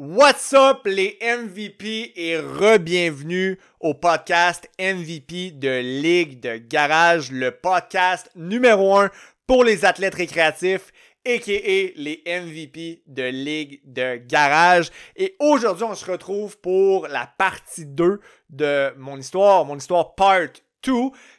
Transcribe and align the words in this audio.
What's 0.00 0.52
up 0.52 0.82
les 0.84 1.18
MVP 1.20 2.12
et 2.14 2.38
re-bienvenue 2.38 3.58
au 3.80 3.94
podcast 3.94 4.70
MVP 4.78 5.50
de 5.50 5.80
Ligue 5.80 6.38
de 6.38 6.56
Garage, 6.56 7.32
le 7.32 7.50
podcast 7.50 8.30
numéro 8.36 8.96
1 8.96 9.10
pour 9.48 9.64
les 9.64 9.84
athlètes 9.84 10.14
récréatifs 10.14 10.92
a.k.a. 11.26 11.90
les 11.96 12.22
MVP 12.24 13.02
de 13.08 13.24
Ligue 13.24 13.80
de 13.86 14.18
Garage. 14.18 14.90
Et 15.16 15.34
aujourd'hui, 15.40 15.82
on 15.82 15.96
se 15.96 16.08
retrouve 16.08 16.56
pour 16.60 17.08
la 17.08 17.28
partie 17.36 17.84
2 17.84 18.20
de 18.50 18.94
mon 18.98 19.16
histoire, 19.16 19.64
mon 19.64 19.78
histoire 19.78 20.14
part 20.14 20.46
2. 20.84 20.92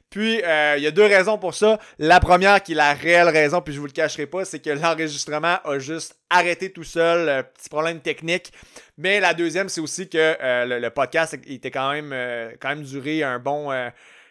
Puis, 0.09 0.41
euh, 0.43 0.75
il 0.77 0.83
y 0.83 0.87
a 0.87 0.91
deux 0.91 1.05
raisons 1.05 1.37
pour 1.37 1.53
ça. 1.53 1.79
La 1.99 2.19
première, 2.19 2.63
qui 2.63 2.71
est 2.71 2.75
la 2.75 2.93
réelle 2.93 3.29
raison, 3.29 3.61
puis 3.61 3.73
je 3.73 3.79
vous 3.79 3.85
le 3.85 3.91
cacherai 3.91 4.25
pas, 4.25 4.43
c'est 4.43 4.59
que 4.59 4.71
l'enregistrement 4.71 5.57
a 5.63 5.77
juste 5.77 6.17
arrêté 6.29 6.71
tout 6.71 6.83
seul, 6.83 7.29
euh, 7.29 7.43
petit 7.43 7.69
problème 7.69 7.99
technique. 7.99 8.51
Mais 8.97 9.19
la 9.19 9.33
deuxième, 9.35 9.69
c'est 9.69 9.81
aussi 9.81 10.09
que 10.09 10.17
euh, 10.17 10.79
le, 10.79 10.89
podcast 10.89 11.37
était 11.45 11.69
quand 11.69 11.91
même, 11.91 12.13
quand 12.59 12.69
même 12.69 12.83
duré 12.83 13.23
un 13.23 13.39
bon 13.39 13.71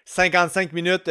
55 0.04 0.72
minutes 0.72 1.08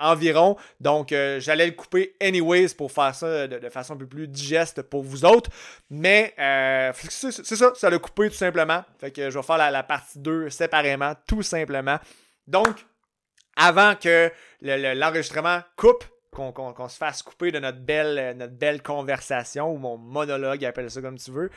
environ. 0.00 0.56
Donc, 0.80 1.08
j'allais 1.38 1.66
le 1.66 1.72
couper 1.72 2.14
anyways 2.20 2.68
pour 2.76 2.92
faire 2.92 3.14
ça 3.14 3.48
de, 3.48 3.68
façon 3.68 3.94
un 3.94 3.96
peu 3.96 4.06
plus 4.06 4.28
digeste 4.28 4.82
pour 4.82 5.02
vous 5.02 5.24
autres. 5.24 5.50
Mais 5.88 6.34
c'est 7.08 7.32
ça, 7.32 7.72
ça 7.74 7.90
l'a 7.90 7.98
coupé 7.98 8.28
tout 8.28 8.36
simplement. 8.36 8.84
Fait 9.00 9.10
que 9.10 9.30
je 9.30 9.36
vais 9.36 9.44
faire 9.44 9.58
la, 9.58 9.70
la 9.72 9.82
partie 9.82 10.18
2 10.18 10.50
séparément, 10.50 11.14
tout 11.26 11.42
simplement. 11.42 11.98
Donc, 12.46 12.84
avant 13.60 13.94
que 13.94 14.32
l'enregistrement 14.62 15.60
coupe, 15.76 16.04
qu'on 16.30 16.88
se 16.88 16.96
fasse 16.96 17.22
couper 17.22 17.52
de 17.52 17.58
notre 17.58 17.78
belle, 17.78 18.36
notre 18.38 18.54
belle 18.54 18.82
conversation 18.82 19.70
ou 19.70 19.76
mon 19.76 19.98
monologue, 19.98 20.64
appelle 20.64 20.90
ça 20.90 21.02
comme 21.02 21.18
tu 21.18 21.30
veux. 21.30 21.50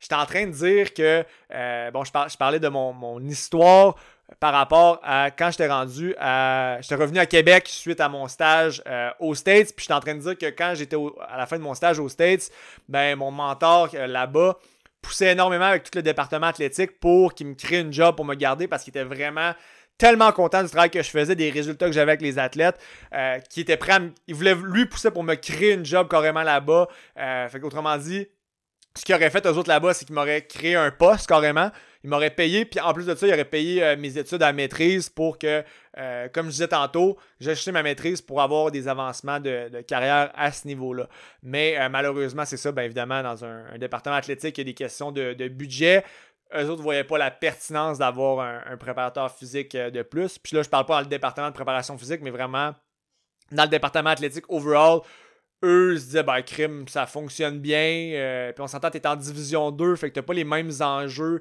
J'étais 0.00 0.14
en 0.14 0.26
train 0.26 0.46
de 0.46 0.52
dire 0.52 0.94
que, 0.94 1.24
euh, 1.52 1.90
bon, 1.90 2.04
je, 2.04 2.36
parlais 2.36 2.60
de 2.60 2.68
mon, 2.68 3.18
histoire 3.20 3.96
par 4.38 4.52
rapport 4.52 5.00
à 5.02 5.30
quand 5.32 5.50
j'étais 5.50 5.66
rendu 5.66 6.14
à. 6.20 6.78
J'étais 6.80 6.94
revenu 6.94 7.18
à 7.18 7.26
Québec 7.26 7.66
suite 7.66 8.00
à 8.00 8.08
mon 8.08 8.28
stage 8.28 8.80
euh, 8.86 9.10
aux 9.18 9.34
States. 9.34 9.74
Puis 9.74 9.84
j'étais 9.84 9.94
en 9.94 10.00
train 10.00 10.14
de 10.14 10.20
dire 10.20 10.38
que 10.38 10.46
quand 10.46 10.74
j'étais 10.76 10.96
à 11.28 11.36
la 11.36 11.46
fin 11.46 11.56
de 11.56 11.62
mon 11.62 11.74
stage 11.74 11.98
aux 11.98 12.08
States, 12.08 12.50
ben 12.88 13.16
mon 13.16 13.32
mentor 13.32 13.88
euh, 13.94 14.06
là-bas 14.06 14.58
poussait 15.02 15.32
énormément 15.32 15.64
avec 15.64 15.84
tout 15.84 15.96
le 15.96 16.02
département 16.02 16.46
athlétique 16.46 17.00
pour 17.00 17.34
qu'il 17.34 17.46
me 17.48 17.54
crée 17.54 17.80
une 17.80 17.92
job 17.92 18.14
pour 18.14 18.24
me 18.24 18.34
garder 18.34 18.68
parce 18.68 18.84
qu'il 18.84 18.90
était 18.90 19.04
vraiment 19.04 19.52
tellement 19.98 20.30
content 20.32 20.62
du 20.62 20.70
travail 20.70 20.90
que 20.90 21.02
je 21.02 21.10
faisais, 21.10 21.34
des 21.34 21.50
résultats 21.50 21.86
que 21.86 21.92
j'avais 21.92 22.12
avec 22.12 22.22
les 22.22 22.38
athlètes, 22.38 22.78
euh, 23.12 23.38
qui 23.50 23.60
était 23.60 23.76
prêt 23.76 23.92
à 23.92 24.00
Il 24.28 24.34
voulait 24.34 24.54
lui 24.54 24.86
pousser 24.86 25.10
pour 25.10 25.24
me 25.24 25.34
créer 25.34 25.72
une 25.72 25.84
job 25.84 26.08
carrément 26.08 26.44
là-bas. 26.44 26.88
Euh, 27.18 27.48
fait 27.48 27.60
qu'autrement 27.60 27.98
dit, 27.98 28.28
ce 28.94 29.04
qu'il 29.04 29.14
aurait 29.14 29.30
fait 29.30 29.44
aux 29.46 29.58
autres 29.58 29.68
là-bas, 29.68 29.94
c'est 29.94 30.04
qu'il 30.04 30.14
m'aurait 30.14 30.46
créé 30.46 30.76
un 30.76 30.90
poste 30.90 31.26
carrément. 31.26 31.70
Il 32.04 32.10
m'aurait 32.10 32.30
payé, 32.30 32.64
puis 32.64 32.78
en 32.78 32.92
plus 32.92 33.06
de 33.06 33.14
ça, 33.16 33.26
il 33.26 33.32
aurait 33.32 33.44
payé 33.44 33.82
euh, 33.82 33.96
mes 33.96 34.16
études 34.16 34.42
à 34.42 34.52
maîtrise 34.52 35.08
pour 35.08 35.36
que, 35.36 35.64
comme 36.32 36.46
je 36.46 36.52
disais 36.52 36.68
tantôt, 36.68 37.18
j'ai 37.40 37.50
acheté 37.50 37.72
ma 37.72 37.82
maîtrise 37.82 38.22
pour 38.22 38.40
avoir 38.40 38.70
des 38.70 38.86
avancements 38.86 39.40
de, 39.40 39.80
carrière 39.80 40.30
à 40.36 40.52
ce 40.52 40.68
niveau-là. 40.68 41.08
Mais 41.42 41.76
malheureusement, 41.88 42.44
c'est 42.44 42.56
ça, 42.56 42.70
bien 42.70 42.84
évidemment, 42.84 43.20
dans 43.24 43.44
un, 43.44 43.76
département 43.78 44.14
athlétique, 44.14 44.56
il 44.58 44.60
y 44.60 44.62
a 44.62 44.64
des 44.64 44.74
questions 44.74 45.10
de 45.10 45.48
budget 45.48 46.04
eux 46.54 46.70
autres 46.70 46.82
voyaient 46.82 47.04
pas 47.04 47.18
la 47.18 47.30
pertinence 47.30 47.98
d'avoir 47.98 48.62
un, 48.66 48.76
préparateur 48.76 49.30
physique 49.30 49.74
euh, 49.74 49.90
de 49.90 50.02
plus. 50.02 50.38
Puis 50.38 50.56
là, 50.56 50.62
je 50.62 50.68
parle 50.68 50.86
pas 50.86 50.94
dans 50.94 51.00
le 51.00 51.06
département 51.06 51.48
de 51.48 51.54
préparation 51.54 51.96
physique, 51.98 52.20
mais 52.22 52.30
vraiment 52.30 52.74
dans 53.52 53.64
le 53.64 53.68
département 53.68 54.10
athlétique 54.10 54.44
overall. 54.48 55.00
Eux 55.62 55.96
se 55.98 56.04
disaient, 56.04 56.22
ben, 56.22 56.40
crime, 56.42 56.86
ça 56.88 57.06
fonctionne 57.06 57.58
bien. 57.58 58.12
Euh, 58.14 58.52
puis 58.52 58.62
on 58.62 58.66
s'entend, 58.66 58.90
tu 58.90 58.98
es 58.98 59.06
en 59.06 59.16
division 59.16 59.70
2, 59.70 59.96
fait 59.96 60.10
que 60.10 60.20
tu 60.20 60.24
pas 60.24 60.34
les 60.34 60.44
mêmes 60.44 60.70
enjeux 60.80 61.40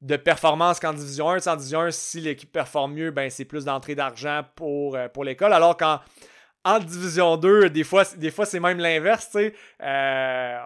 de 0.00 0.16
performance 0.16 0.80
qu'en 0.80 0.92
division 0.92 1.30
1. 1.30 1.46
en 1.46 1.56
division 1.56 1.80
1, 1.80 1.90
si 1.92 2.20
l'équipe 2.20 2.50
performe 2.50 2.94
mieux, 2.94 3.12
ben, 3.12 3.30
c'est 3.30 3.44
plus 3.44 3.64
d'entrée 3.64 3.94
d'argent 3.94 4.42
pour, 4.56 4.96
euh, 4.96 5.08
pour 5.08 5.22
l'école. 5.24 5.52
Alors 5.52 5.76
qu'en 5.76 6.00
en 6.64 6.78
division 6.78 7.36
2, 7.36 7.70
des 7.70 7.84
fois, 7.84 8.04
des 8.16 8.30
fois 8.30 8.46
c'est 8.46 8.60
même 8.60 8.78
l'inverse, 8.78 9.28
tu 9.30 9.38
sais. 9.38 9.54
Euh, 9.82 10.58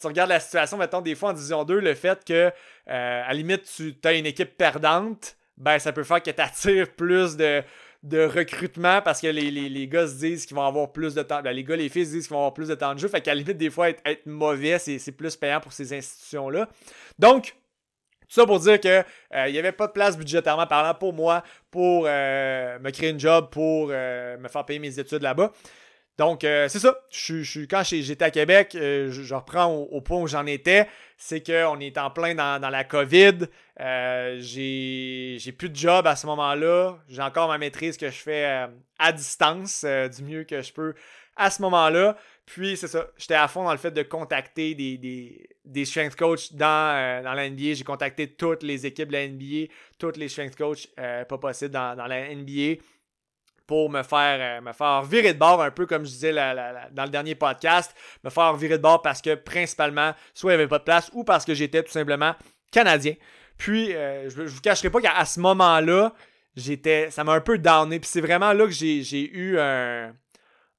tu 0.00 0.06
regardes 0.06 0.30
la 0.30 0.40
situation, 0.40 0.76
mettons, 0.76 1.00
des 1.00 1.14
fois 1.14 1.30
en 1.30 1.32
division 1.32 1.64
2, 1.64 1.80
le 1.80 1.94
fait 1.94 2.24
que, 2.24 2.32
euh, 2.32 2.50
à 2.86 3.28
la 3.28 3.34
limite, 3.34 3.64
tu 3.76 3.94
as 4.04 4.12
une 4.14 4.26
équipe 4.26 4.56
perdante, 4.56 5.36
ben 5.56 5.78
ça 5.78 5.92
peut 5.92 6.04
faire 6.04 6.22
que 6.22 6.30
tu 6.30 6.40
attires 6.40 6.88
plus 6.94 7.36
de, 7.36 7.62
recrutement 8.04 9.02
parce 9.02 9.20
que 9.20 9.26
les, 9.26 9.50
les, 9.50 9.88
gars 9.88 10.06
se 10.06 10.14
disent 10.14 10.46
qu'ils 10.46 10.56
vont 10.56 10.64
avoir 10.64 10.92
plus 10.92 11.14
de 11.14 11.22
temps. 11.22 11.42
Ben, 11.42 11.52
les 11.52 11.64
gars, 11.64 11.76
les 11.76 11.88
filles 11.88 12.06
se 12.06 12.12
disent 12.12 12.28
qu'ils 12.28 12.34
vont 12.34 12.40
avoir 12.40 12.54
plus 12.54 12.68
de 12.68 12.74
temps 12.74 12.94
de 12.94 12.98
jeu. 13.00 13.08
Fait 13.08 13.20
qu'à 13.20 13.34
la 13.34 13.40
limite, 13.40 13.58
des 13.58 13.70
fois, 13.70 13.90
être 13.90 14.24
mauvais, 14.24 14.78
c'est 14.78 15.12
plus 15.12 15.36
payant 15.36 15.60
pour 15.60 15.72
ces 15.72 15.92
institutions-là. 15.92 16.68
Donc, 17.18 17.56
tout 18.28 18.34
ça 18.34 18.46
pour 18.46 18.60
dire 18.60 18.78
que 18.78 18.88
euh, 19.34 19.48
il 19.48 19.52
n'y 19.52 19.58
avait 19.58 19.72
pas 19.72 19.86
de 19.86 19.92
place 19.92 20.18
budgétairement 20.18 20.66
parlant 20.66 20.94
pour 20.94 21.14
moi 21.14 21.42
pour 21.70 22.04
euh, 22.06 22.78
me 22.78 22.90
créer 22.90 23.10
une 23.10 23.20
job, 23.20 23.48
pour 23.50 23.88
euh, 23.90 24.36
me 24.36 24.48
faire 24.48 24.66
payer 24.66 24.78
mes 24.78 24.98
études 24.98 25.22
là-bas. 25.22 25.52
Donc, 26.18 26.40
c'est 26.42 26.80
ça. 26.80 26.98
Je, 27.12 27.64
quand 27.66 27.84
j'étais 27.84 28.24
à 28.24 28.32
Québec, 28.32 28.70
je, 28.72 29.34
reprends 29.34 29.66
au, 29.72 30.00
point 30.00 30.18
où 30.18 30.26
j'en 30.26 30.46
étais. 30.46 30.88
C'est 31.16 31.46
qu'on 31.46 31.78
est 31.78 31.96
en 31.96 32.10
plein 32.10 32.34
dans, 32.34 32.58
la 32.58 32.82
COVID. 32.82 33.46
j'ai 33.78 35.52
plus 35.56 35.70
de 35.70 35.76
job 35.76 36.08
à 36.08 36.16
ce 36.16 36.26
moment-là. 36.26 36.98
J'ai 37.08 37.22
encore 37.22 37.46
ma 37.46 37.56
maîtrise 37.56 37.96
que 37.96 38.10
je 38.10 38.16
fais 38.16 38.66
à 38.98 39.12
distance, 39.12 39.84
du 39.84 40.24
mieux 40.24 40.42
que 40.42 40.60
je 40.60 40.72
peux 40.72 40.94
à 41.36 41.50
ce 41.50 41.62
moment-là. 41.62 42.16
Puis, 42.48 42.78
c'est 42.78 42.88
ça. 42.88 43.08
J'étais 43.18 43.34
à 43.34 43.46
fond 43.46 43.62
dans 43.62 43.72
le 43.72 43.78
fait 43.78 43.90
de 43.90 44.02
contacter 44.02 44.74
des, 44.74 44.96
des, 45.66 45.84
strength 45.84 46.16
coachs 46.16 46.54
dans, 46.54 46.96
euh, 46.96 47.22
dans 47.22 47.34
la 47.34 47.50
NBA. 47.50 47.74
J'ai 47.74 47.84
contacté 47.84 48.26
toutes 48.26 48.62
les 48.62 48.86
équipes 48.86 49.08
de 49.08 49.12
la 49.12 49.28
NBA, 49.28 49.70
toutes 49.98 50.16
les 50.16 50.28
strength 50.28 50.56
coachs 50.56 50.88
euh, 50.98 51.26
pas 51.26 51.36
possible 51.36 51.72
dans, 51.72 51.94
la 51.94 52.34
NBA 52.34 52.80
pour 53.66 53.90
me 53.90 54.02
faire, 54.02 54.38
euh, 54.40 54.62
me 54.62 54.72
faire 54.72 55.02
virer 55.02 55.34
de 55.34 55.38
bord, 55.38 55.60
un 55.60 55.70
peu 55.70 55.84
comme 55.84 56.06
je 56.06 56.10
disais 56.10 56.32
dans 56.32 57.04
le 57.04 57.10
dernier 57.10 57.34
podcast, 57.34 57.94
me 58.24 58.30
faire 58.30 58.56
virer 58.56 58.78
de 58.78 58.82
bord 58.82 59.02
parce 59.02 59.20
que 59.20 59.34
principalement, 59.34 60.14
soit 60.32 60.52
il 60.52 60.56
n'y 60.56 60.62
avait 60.62 60.68
pas 60.68 60.78
de 60.78 60.84
place 60.84 61.10
ou 61.12 61.24
parce 61.24 61.44
que 61.44 61.52
j'étais 61.52 61.82
tout 61.82 61.92
simplement 61.92 62.34
canadien. 62.72 63.12
Puis, 63.58 63.90
je 63.90 64.40
ne 64.40 64.46
vous 64.46 64.62
cacherai 64.62 64.88
pas 64.88 65.02
qu'à 65.02 65.22
ce 65.26 65.38
moment-là, 65.40 66.14
j'étais, 66.56 67.10
ça 67.10 67.24
m'a 67.24 67.32
un 67.32 67.42
peu 67.42 67.58
downé. 67.58 68.00
Puis 68.00 68.08
c'est 68.08 68.22
vraiment 68.22 68.54
là 68.54 68.64
que 68.64 68.72
j'ai 68.72 69.36
eu 69.36 69.58
un, 69.58 70.14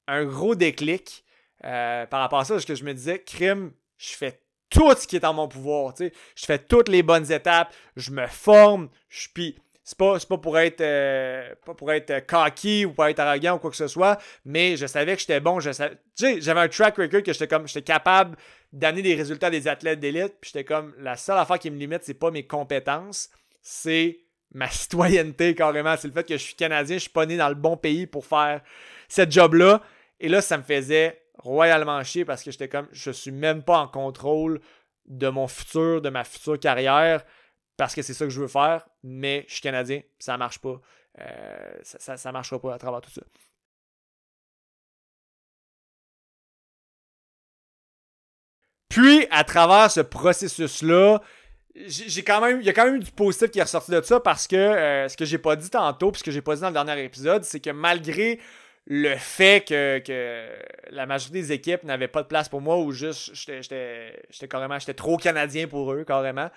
un 0.08 0.25
gros 0.25 0.56
déclic. 0.56 1.24
Euh, 1.66 2.06
par 2.06 2.22
rapport 2.22 2.40
à 2.40 2.46
ça, 2.46 2.53
parce 2.53 2.66
que 2.66 2.75
je 2.75 2.84
me 2.84 2.94
disais, 2.94 3.20
crime, 3.20 3.72
je 3.97 4.14
fais 4.14 4.40
tout 4.70 4.94
ce 4.96 5.08
qui 5.08 5.16
est 5.16 5.25
en 5.25 5.34
mon 5.34 5.47
pouvoir. 5.47 5.94
Je 6.00 6.46
fais 6.46 6.59
toutes 6.59 6.90
les 6.90 7.03
bonnes 7.03 7.31
étapes, 7.31 7.74
je 7.96 8.12
me 8.12 8.28
forme, 8.28 8.90
je 9.09 9.28
puis 9.34 9.56
c'est 9.84 9.97
pas, 9.97 10.20
pas 10.20 10.38
pour 10.38 10.59
être 10.59 10.81
euh, 10.81 11.56
pas 11.66 11.74
pour 11.74 11.92
être 11.92 12.25
cocky 12.28 12.86
ou 12.86 12.94
pour 12.94 13.08
être 13.08 13.20
arrogant 13.20 13.56
ou 13.56 13.58
quoi 13.58 13.72
que 13.72 13.75
ce 13.75 13.88
soit, 13.88 14.20
mais 14.46 14.78
je 14.78 14.86
savais 14.86 15.16
que 15.16 15.22
j'étais 15.22 15.40
bon, 15.40 15.59
j'avais 15.59 16.59
un 16.62 16.68
track 16.68 16.97
record 16.97 17.24
que 17.24 17.34
j'étais 17.34 17.47
comme 17.47 17.68
j'étais 17.68 17.81
capable 17.81 18.38
d'amener 18.72 19.02
des 19.02 19.16
résultats 19.16 19.50
des 19.50 19.68
athlètes 19.68 20.00
d'élite, 20.00 20.36
puis 20.40 20.52
j'étais 20.53 20.64
comme 20.64 20.94
la 21.00 21.18
seule 21.18 21.40
affaire 21.40 21.58
qui 21.58 21.72
me 21.72 21.78
limite, 21.78 22.03
c'est 22.03 22.14
pas 22.14 22.30
mes 22.30 22.46
compétences, 22.46 23.31
c'est 23.64 24.20
ma 24.53 24.68
citoyenneté 24.70 25.56
carrément, 25.56 25.96
c'est 25.97 26.08
le 26.08 26.14
fait 26.14 26.24
que 26.24 26.38
je 26.38 26.44
suis 26.44 26.56
canadien, 26.56 26.97
je 26.97 27.02
suis 27.02 27.09
pas 27.09 27.26
né 27.26 27.36
dans 27.36 27.50
le 27.50 27.56
bon 27.56 27.76
pays 27.76 28.06
pour 28.06 28.28
faire 28.28 28.62
cette 29.08 29.31
job 29.31 29.56
là. 29.56 29.81
Et 30.20 30.28
là, 30.28 30.41
ça 30.41 30.58
me 30.58 30.64
faisait 30.64 31.20
royalement 31.40 32.04
chier 32.04 32.26
parce 32.26 32.44
que 32.44 32.52
j'étais 32.52 32.70
comme, 32.70 32.88
je 32.92 33.12
suis 33.12 33.32
même 33.32 33.64
pas 33.64 33.80
en 33.80 33.88
contrôle 33.88 34.62
de 35.08 35.28
mon 35.30 35.48
futur, 35.48 36.02
de 36.02 36.10
ma 36.10 36.24
future 36.24 36.60
carrière, 36.60 37.24
parce 37.78 37.96
que 37.96 38.02
c'est 38.02 38.14
ça 38.14 38.26
que 38.26 38.32
je 38.32 38.42
veux 38.42 38.48
faire, 38.48 38.88
mais 39.04 39.46
je 39.48 39.54
suis 39.54 39.62
Canadien, 39.62 40.02
ça 40.20 40.38
marche 40.38 40.60
pas. 40.60 40.80
Euh, 41.20 41.72
ça, 41.82 42.18
ça, 42.18 42.32
marchera 42.32 42.60
pas 42.60 42.74
à 42.74 42.78
travers 42.78 43.02
tout 43.02 43.10
ça. 43.10 43.22
Puis, 48.90 49.28
à 49.32 49.44
travers 49.44 49.92
ce 49.92 50.02
processus-là, 50.02 51.22
j'ai 51.76 52.24
quand 52.24 52.42
même, 52.42 52.59
il 52.59 52.66
y 52.66 52.70
a 52.70 52.74
quand 52.74 52.85
même 52.85 52.96
eu 52.96 53.00
du 53.00 53.12
positif 53.12 53.52
qui 53.52 53.59
est 53.59 53.64
ressorti 53.64 53.92
de 53.92 54.02
ça 54.02 54.20
parce 54.20 54.47
que 54.47 54.56
euh, 54.56 55.08
ce 55.08 55.16
que 55.16 55.26
j'ai 55.26 55.38
pas 55.38 55.56
dit 55.56 55.70
tantôt, 55.70 56.12
puis 56.12 56.20
ce 56.20 56.24
que 56.24 56.32
j'ai 56.32 56.42
pas 56.42 56.56
dit 56.56 56.62
dans 56.62 56.70
le 56.70 56.74
dernier 56.74 57.03
épisode, 57.03 57.44
c'est 57.44 57.59
que 57.59 57.70
malgré 57.70 58.40
le 58.90 59.16
fait 59.16 59.66
que, 59.68 60.50
la 60.90 61.06
majorité 61.06 61.40
des 61.40 61.52
équipes 61.52 61.84
n'avaient 61.84 62.08
pas 62.08 62.24
de 62.24 62.28
place 62.28 62.50
pour 62.50 62.59
moi 62.59 62.78
ou 62.80 62.91
juste 62.91 63.32
j'étais 63.34 64.47
carrément 64.50 64.80
j'étais 64.80 64.96
trop 64.96 65.16
canadien 65.18 65.68
pour 65.68 65.94
eux 65.94 66.03
carrément 66.03 66.50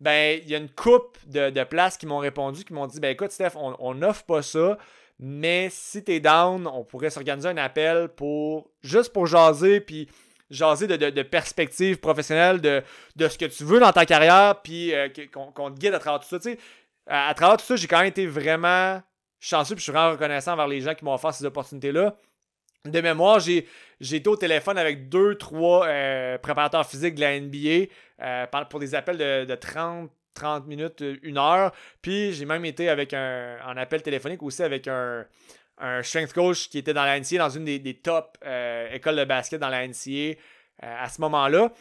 ben 0.00 0.40
il 0.40 0.48
y 0.48 0.54
a 0.54 0.58
une 0.58 0.70
coupe 0.70 1.18
de, 1.26 1.64
places 1.64 1.98
qui 1.98 2.06
m'ont 2.06 2.18
répondu 2.18 2.64
qui 2.64 2.72
m'ont 2.72 2.86
dit 2.86 3.00
ben 3.00 3.10
écoute 3.10 3.32
Steph 3.32 3.56
on 3.56 3.94
n'offre 3.94 4.24
pas 4.24 4.40
ça 4.40 4.78
mais 5.18 5.68
si 5.70 6.04
t'es 6.04 6.20
down 6.20 6.68
on 6.68 6.84
pourrait 6.84 7.10
s'organiser 7.10 7.48
un 7.48 7.56
appel 7.56 8.08
pour 8.08 8.70
juste 8.82 9.12
pour 9.12 9.26
jaser 9.26 9.80
puis 9.80 10.08
jaser 10.48 10.86
de, 10.86 10.96
de, 10.96 11.22
perspective 11.22 11.98
professionnelle 11.98 12.60
de, 12.60 12.84
de 13.16 13.28
ce 13.28 13.36
que 13.36 13.46
tu 13.46 13.64
veux 13.64 13.80
dans 13.80 13.92
ta 13.92 14.06
carrière 14.06 14.62
puis 14.62 14.94
euh, 14.94 15.08
qu'on 15.32 15.72
te 15.72 15.78
guide 15.78 15.94
à 15.94 15.98
travers 15.98 16.20
tout 16.20 16.28
ça 16.28 16.38
tu 16.38 16.52
sais. 16.52 16.58
À 17.06 17.34
travers 17.34 17.56
tout 17.56 17.66
ça 17.66 17.74
j'ai 17.74 17.88
quand 17.88 17.98
même 17.98 18.06
été 18.06 18.26
vraiment 18.26 19.02
chanceux, 19.40 19.74
puis 19.74 19.80
je 19.80 19.84
suis 19.84 19.92
vraiment 19.92 20.12
reconnaissant 20.12 20.52
envers 20.52 20.68
les 20.68 20.80
gens 20.80 20.94
qui 20.94 21.04
m'ont 21.04 21.14
offert 21.14 21.34
ces 21.34 21.44
opportunités-là. 21.44 22.16
de 22.84 23.00
mémoire, 23.00 23.40
j'ai, 23.40 23.66
été 24.00 24.28
au 24.28 24.36
téléphone 24.36 24.78
avec 24.78 25.08
deux, 25.08 25.36
trois 25.36 25.86
euh, 25.86 26.38
préparateurs 26.38 26.86
physiques 26.86 27.14
de 27.14 27.20
la 27.20 27.40
NBA 27.40 27.90
euh, 28.22 28.46
pour 28.68 28.80
des 28.80 28.94
appels 28.94 29.16
de, 29.16 29.54
30, 29.54 30.10
30 30.34 30.66
minutes, 30.66 31.02
une 31.22 31.38
heure. 31.38 31.72
Puis 32.02 32.32
j'ai 32.34 32.44
même 32.44 32.64
été 32.64 32.88
avec 32.88 33.14
un, 33.14 33.76
appel 33.76 34.02
téléphonique 34.02 34.42
aussi 34.42 34.62
avec 34.62 34.86
un, 34.86 35.26
un 35.78 36.02
strength 36.02 36.32
coach 36.32 36.68
qui 36.68 36.78
était 36.78 36.94
dans 36.94 37.04
la 37.04 37.18
NCA, 37.18 37.38
dans 37.38 37.50
une 37.50 37.64
des, 37.64 37.78
des 37.78 37.94
top 37.94 38.38
écoles 38.92 39.16
de 39.16 39.24
basket 39.24 39.60
dans 39.60 39.68
la 39.68 39.86
NCA 39.86 40.38
à 40.82 41.08
ce 41.08 41.20
moment-là. 41.22 41.72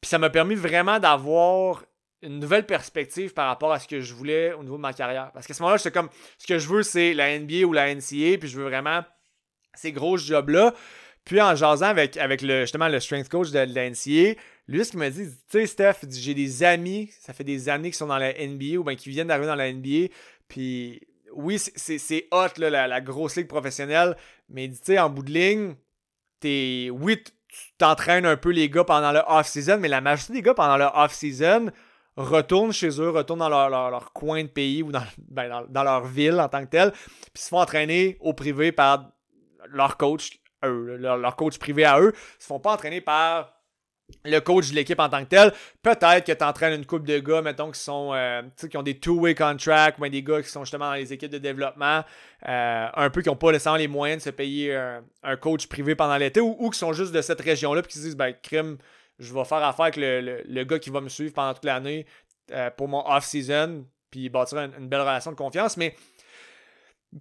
Puis 0.00 0.08
ça 0.08 0.18
m'a 0.18 0.30
permis 0.30 0.54
vraiment 0.54 0.98
d'avoir 0.98 1.82
une 2.22 2.38
nouvelle 2.40 2.66
perspective 2.66 3.32
par 3.32 3.48
rapport 3.48 3.72
à 3.72 3.78
ce 3.78 3.86
que 3.86 4.00
je 4.00 4.14
voulais 4.14 4.52
au 4.52 4.62
niveau 4.62 4.76
de 4.76 4.82
ma 4.82 4.92
carrière. 4.92 5.30
Parce 5.32 5.46
qu'à 5.46 5.54
ce 5.54 5.62
moment-là, 5.62 5.76
j'étais 5.76 5.92
comme, 5.92 6.08
ce 6.38 6.46
que 6.46 6.58
je 6.58 6.68
veux, 6.68 6.82
c'est 6.82 7.14
la 7.14 7.38
NBA 7.38 7.64
ou 7.64 7.72
la 7.72 7.94
NCA, 7.94 8.38
puis 8.38 8.48
je 8.48 8.58
veux 8.58 8.64
vraiment 8.64 9.04
ces 9.74 9.92
gros 9.92 10.16
jobs-là. 10.16 10.74
Puis 11.24 11.40
en 11.40 11.54
jasant 11.54 11.86
avec, 11.86 12.16
avec 12.16 12.42
le, 12.42 12.62
justement 12.62 12.88
le 12.88 13.00
strength 13.00 13.28
coach 13.28 13.50
de, 13.50 13.58
la 13.58 13.90
NCA, 13.90 14.40
lui, 14.66 14.84
ce 14.84 14.90
qu'il 14.90 14.98
m'a 14.98 15.10
dit, 15.10 15.26
tu 15.28 15.60
sais, 15.60 15.66
Steph, 15.66 15.96
j'ai 16.10 16.34
des 16.34 16.62
amis, 16.62 17.10
ça 17.20 17.32
fait 17.32 17.44
des 17.44 17.68
années 17.68 17.90
qui 17.90 17.98
sont 17.98 18.06
dans 18.06 18.18
la 18.18 18.32
NBA 18.32 18.78
ou 18.78 18.84
bien 18.84 18.96
qui 18.96 19.10
viennent 19.10 19.28
d'arriver 19.28 19.46
dans 19.46 19.54
la 19.54 19.72
NBA, 19.72 20.12
puis 20.48 21.00
oui, 21.34 21.58
c'est 21.58 22.28
hot, 22.32 22.58
là, 22.58 22.86
la, 22.86 23.00
grosse 23.00 23.36
ligue 23.36 23.46
professionnelle, 23.46 24.16
mais 24.48 24.68
tu 24.68 24.78
sais, 24.82 24.98
en 24.98 25.10
bout 25.10 25.22
de 25.22 25.30
ligne, 25.30 25.74
t'es, 26.40 26.88
oui, 26.90 27.22
tu 27.22 27.32
t'entraînes 27.76 28.26
un 28.26 28.36
peu 28.36 28.50
les 28.50 28.70
gars 28.70 28.84
pendant 28.84 29.12
le 29.12 29.20
off-season, 29.26 29.78
mais 29.78 29.88
la 29.88 30.00
majorité 30.00 30.32
des 30.32 30.42
gars 30.42 30.54
pendant 30.54 30.76
le 30.76 30.86
off-season, 30.94 31.70
retournent 32.18 32.72
chez 32.72 33.00
eux, 33.00 33.10
retournent 33.10 33.38
dans 33.38 33.48
leur, 33.48 34.12
coin 34.12 34.42
de 34.42 34.48
pays 34.48 34.82
ou 34.82 34.90
ben, 35.28 35.66
dans, 35.68 35.82
leur 35.84 36.04
ville 36.04 36.38
en 36.40 36.48
tant 36.48 36.64
que 36.64 36.70
tel, 36.70 36.90
puis 37.32 37.42
se 37.42 37.48
font 37.48 37.60
entraîner 37.60 38.18
au 38.20 38.34
privé 38.34 38.72
par 38.72 39.12
leur 39.70 39.96
coach, 39.96 40.40
eux, 40.64 40.96
leur, 40.96 41.36
coach 41.36 41.58
privé 41.58 41.84
à 41.84 42.00
eux, 42.00 42.12
se 42.38 42.46
font 42.46 42.58
pas 42.58 42.72
entraîner 42.72 43.00
par 43.00 43.54
le 44.24 44.40
coach 44.40 44.70
de 44.70 44.74
l'équipe 44.74 44.98
en 44.98 45.08
tant 45.10 45.22
que 45.22 45.28
tel. 45.28 45.52
Peut-être 45.82 46.24
que 46.24 46.32
tu 46.32 46.42
entraînes 46.42 46.72
une 46.72 46.86
couple 46.86 47.06
de 47.06 47.18
gars, 47.18 47.42
mettons, 47.42 47.70
qui 47.70 47.78
sont 47.78 48.12
euh, 48.14 48.42
qui 48.68 48.76
ont 48.76 48.82
des 48.82 48.98
two-way 48.98 49.34
contracts, 49.34 50.00
ou 50.00 50.08
des 50.08 50.22
gars 50.22 50.42
qui 50.42 50.48
sont 50.48 50.64
justement 50.64 50.86
dans 50.86 50.94
les 50.94 51.12
équipes 51.12 51.30
de 51.30 51.38
développement, 51.38 52.02
euh, 52.48 52.86
un 52.94 53.10
peu 53.10 53.20
qui 53.20 53.28
n'ont 53.28 53.36
pas 53.36 53.52
nécessairement 53.52 53.78
les 53.78 53.86
moyens 53.86 54.22
de 54.22 54.24
se 54.24 54.30
payer 54.30 54.74
un, 55.22 55.36
coach 55.36 55.66
privé 55.68 55.94
pendant 55.94 56.16
l'été, 56.16 56.40
ou, 56.40 56.70
qui 56.70 56.78
sont 56.78 56.94
juste 56.94 57.12
de 57.12 57.20
cette 57.20 57.42
région-là, 57.42 57.82
puis 57.82 57.92
qui 57.92 57.98
se 57.98 58.04
disent, 58.04 58.16
ben, 58.16 58.34
crime, 58.42 58.78
je 59.18 59.34
vais 59.34 59.44
faire 59.44 59.62
affaire 59.64 59.86
avec 59.86 59.96
le, 59.96 60.64
gars 60.64 60.78
qui 60.78 60.90
va 60.90 61.00
me 61.00 61.08
suivre 61.08 61.32
pendant 61.32 61.54
toute 61.54 61.64
l'année 61.64 62.06
euh, 62.52 62.70
pour 62.70 62.88
mon 62.88 63.04
off-season, 63.06 63.84
puis 64.10 64.28
bâtir 64.28 64.58
une, 64.58 64.88
belle 64.88 65.00
relation 65.00 65.30
de 65.30 65.36
confiance. 65.36 65.76
Mais 65.76 65.94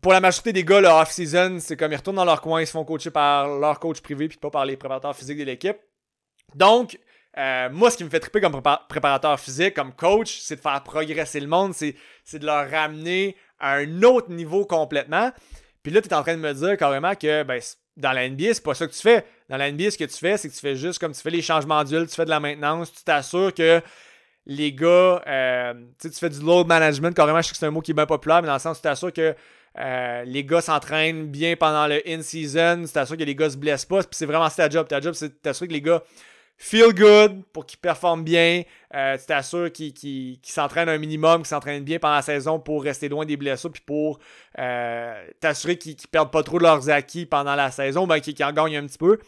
pour 0.01 0.13
la 0.13 0.19
majorité 0.19 0.53
des 0.53 0.63
gars, 0.63 0.81
le 0.81 0.88
off-season, 0.88 1.57
c'est 1.59 1.77
comme 1.77 1.91
ils 1.91 1.97
retournent 1.97 2.17
dans 2.17 2.25
leur 2.25 2.41
coin, 2.41 2.61
ils 2.61 2.67
se 2.67 2.71
font 2.71 2.85
coacher 2.85 3.11
par 3.11 3.47
leur 3.59 3.79
coach 3.79 4.01
privé, 4.01 4.27
puis 4.27 4.38
pas 4.38 4.49
par 4.49 4.65
les 4.65 4.77
préparateurs 4.77 5.15
physiques 5.15 5.39
de 5.39 5.44
l'équipe. 5.44 5.77
Donc, 6.55 6.97
euh, 7.38 7.69
moi, 7.71 7.91
ce 7.91 7.97
qui 7.97 8.03
me 8.03 8.09
fait 8.09 8.19
triper 8.19 8.41
comme 8.41 8.61
préparateur 8.89 9.39
physique, 9.39 9.75
comme 9.75 9.94
coach, 9.94 10.39
c'est 10.39 10.55
de 10.55 10.61
faire 10.61 10.81
progresser 10.83 11.39
le 11.39 11.47
monde, 11.47 11.73
c'est 11.73 11.94
de 12.39 12.45
leur 12.45 12.69
ramener 12.69 13.35
à 13.59 13.75
un 13.75 14.03
autre 14.03 14.31
niveau 14.31 14.65
complètement. 14.65 15.31
Puis 15.83 15.91
là, 15.91 16.01
tu 16.01 16.09
es 16.09 16.13
en 16.13 16.23
train 16.23 16.35
de 16.35 16.41
me 16.41 16.53
dire 16.53 16.77
carrément 16.77 17.15
que 17.15 17.44
ben, 17.44 17.61
dans 17.97 18.11
la 18.11 18.29
NBA, 18.29 18.53
c'est 18.53 18.63
pas 18.63 18.75
ça 18.75 18.88
que 18.88 18.94
tu 18.94 19.01
fais. 19.01 19.25
Dans 19.49 19.57
la 19.57 19.71
NBA, 19.71 19.91
ce 19.91 19.97
que 19.97 20.03
tu 20.05 20.17
fais, 20.17 20.38
c'est 20.38 20.47
que 20.49 20.53
tu 20.53 20.59
fais 20.59 20.75
juste 20.75 20.99
comme 20.99 21.11
tu 21.11 21.21
fais 21.21 21.29
les 21.29 21.41
changements 21.41 21.83
d'huile, 21.83 22.05
tu 22.07 22.15
fais 22.15 22.25
de 22.25 22.29
la 22.29 22.39
maintenance, 22.39 22.94
tu 22.94 23.03
t'assures 23.03 23.53
que 23.53 23.81
les 24.45 24.71
gars, 24.71 25.21
euh, 25.27 25.73
tu 25.99 26.09
fais 26.11 26.29
du 26.29 26.39
load 26.39 26.67
management, 26.67 27.13
carrément, 27.13 27.41
je 27.41 27.47
sais 27.47 27.51
que 27.51 27.57
c'est 27.57 27.65
un 27.65 27.71
mot 27.71 27.81
qui 27.81 27.91
est 27.91 27.94
bien 27.94 28.05
populaire, 28.05 28.41
mais 28.41 28.47
dans 28.47 28.53
le 28.53 28.59
sens 28.59 28.77
où 28.77 28.79
tu 28.79 28.83
t'assures 28.83 29.11
que 29.11 29.35
euh, 29.79 30.23
les 30.25 30.44
gars 30.44 30.61
s'entraînent 30.61 31.27
bien 31.27 31.55
pendant 31.55 31.88
le 31.88 32.01
in-season, 32.07 32.83
tu 32.85 32.91
t'assures 32.91 33.17
que 33.17 33.23
les 33.23 33.35
gars 33.35 33.49
se 33.49 33.57
blessent 33.57 33.85
pas, 33.85 33.99
puis 33.99 34.09
c'est 34.11 34.25
vraiment 34.25 34.49
ta 34.49 34.69
job. 34.69 34.88
Ta 34.88 35.01
job, 35.01 35.13
c'est 35.13 35.41
t'assurer 35.41 35.67
que 35.67 35.73
les 35.73 35.81
gars 35.81 36.03
feel 36.57 36.94
good 36.94 37.44
pour 37.54 37.65
qu'ils 37.65 37.80
performent 37.80 38.24
bien. 38.24 38.63
Euh, 38.95 39.18
tu 39.18 39.25
t'assures 39.25 39.71
qu'ils 39.71 40.39
s'entraînent 40.44 40.89
un 40.89 40.98
minimum, 40.98 41.42
qu'ils 41.42 41.48
s'entraînent 41.48 41.83
bien 41.83 42.00
pendant 42.00 42.15
la 42.15 42.21
saison 42.21 42.59
pour 42.59 42.83
rester 42.83 43.09
loin 43.09 43.25
des 43.25 43.38
blessures, 43.38 43.71
puis 43.71 43.83
pour 43.86 44.19
euh, 44.57 45.27
t'assurer 45.39 45.77
qu'ils 45.77 45.94
ne 45.94 46.07
perdent 46.12 46.31
pas 46.31 46.44
trop 46.44 46.57
leurs 46.57 46.89
acquis 46.89 47.25
pendant 47.25 47.56
la 47.56 47.71
saison, 47.71 48.07
ben, 48.07 48.19
qu'ils 48.19 48.44
en 48.44 48.51
gagnent 48.51 48.77
un 48.77 48.88
petit 48.88 48.98
peu. 48.98 49.19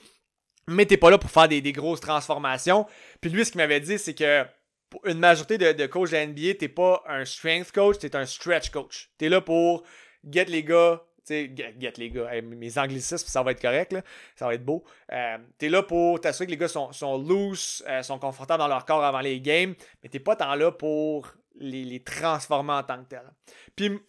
Mais 0.68 0.86
t'es 0.86 0.98
pas 0.98 1.10
là 1.10 1.18
pour 1.18 1.32
faire 1.32 1.48
des, 1.48 1.62
grosses 1.72 2.02
transformations. 2.02 2.86
Puis 3.22 3.30
lui, 3.30 3.46
ce 3.46 3.52
qu'il 3.52 3.60
m'avait 3.60 3.80
dit, 3.80 3.98
c'est 3.98 4.14
que 4.14 4.44
pour 4.90 5.06
une 5.06 5.20
majorité 5.20 5.58
de, 5.58 5.72
de 5.72 5.86
coachs 5.86 6.12
de 6.12 6.18
NBA, 6.18 6.56
t'es 6.60 6.68
pas 6.68 7.04
un 7.08 7.26
strength 7.26 7.72
coach, 7.72 8.00
t'es 8.00 8.16
un 8.16 8.26
stretch 8.26 8.70
coach. 8.70 9.10
T'es 9.18 9.30
là 9.30 9.42
pour 9.42 9.84
get 10.28 10.46
les 10.46 10.64
gars 10.64 11.04
sais, 11.24 11.52
get, 11.56 11.94
les 11.98 12.10
gars. 12.10 12.30
mes 12.42 12.78
anglicismes, 12.78 13.28
ça 13.28 13.44
va 13.44 13.52
être 13.52 13.62
correct, 13.62 13.94
là. 13.94 14.02
ça 14.36 14.46
va 14.46 14.54
être 14.54 14.66
beau. 14.66 14.84
Euh, 15.12 15.38
t'es 15.58 15.70
là 15.70 15.84
pour 15.84 16.20
t'assurer 16.20 16.46
que 16.46 16.52
les 16.52 16.58
gars 16.58 16.68
sont, 16.68 16.92
sont 16.92 17.18
loose, 17.18 17.84
euh, 17.88 18.02
sont 18.04 18.20
confortables 18.20 18.60
dans 18.60 18.68
leur 18.68 18.86
corps 18.86 19.04
avant 19.04 19.22
les 19.22 19.40
games, 19.42 19.76
mais 20.02 20.10
t'es 20.10 20.20
pas 20.20 20.36
tant 20.36 20.56
là 20.56 20.72
pour 20.72 21.34
les, 21.56 22.00
transformer 22.02 22.74
en 22.74 22.84
tant 22.84 23.04
que 23.04 23.10
tel. 23.10 23.24
Puis 23.76 24.00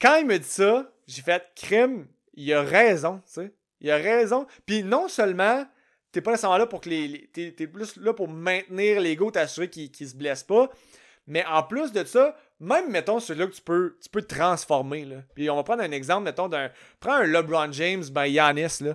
quand 0.00 0.16
il 0.16 0.26
me 0.26 0.38
dit 0.38 0.48
ça, 0.48 0.90
j'ai 1.06 1.22
fait 1.22 1.42
crime, 1.54 2.06
il 2.34 2.52
a 2.52 2.62
raison, 2.62 3.18
tu 3.26 3.32
sais. 3.32 3.52
Il 3.80 3.90
a 3.90 3.96
raison. 3.96 4.46
Puis 4.64 4.82
non 4.82 5.08
seulement 5.08 5.66
t'es 6.10 6.22
pas 6.22 6.30
nécessairement 6.30 6.56
là 6.56 6.66
pour 6.66 6.80
que 6.80 6.88
les. 6.88 7.28
t'es, 7.32 7.66
plus 7.66 7.96
là 7.98 8.14
pour 8.14 8.28
maintenir 8.28 9.00
l'ego, 9.00 9.30
t'assurer 9.30 9.68
qu'ils, 9.68 9.90
qu'ils 9.90 10.08
se 10.08 10.16
blessent 10.16 10.44
pas. 10.44 10.70
Mais 11.26 11.44
en 11.44 11.62
plus 11.62 11.92
de 11.92 12.04
ça, 12.04 12.36
même, 12.60 12.90
mettons, 12.90 13.20
celui-là 13.20 13.46
que 13.46 13.54
tu 13.54 13.62
peux, 13.62 13.96
tu 14.02 14.08
peux 14.08 14.22
transformer. 14.22 15.04
Là. 15.04 15.16
Puis 15.34 15.50
on 15.50 15.56
va 15.56 15.62
prendre 15.62 15.82
un 15.82 15.90
exemple, 15.90 16.24
mettons, 16.24 16.48
d'un. 16.48 16.70
Prends 17.00 17.14
un 17.14 17.24
LeBron 17.24 17.72
James, 17.72 18.04
ben 18.10 18.26
Yanis, 18.26 18.78
là. 18.80 18.94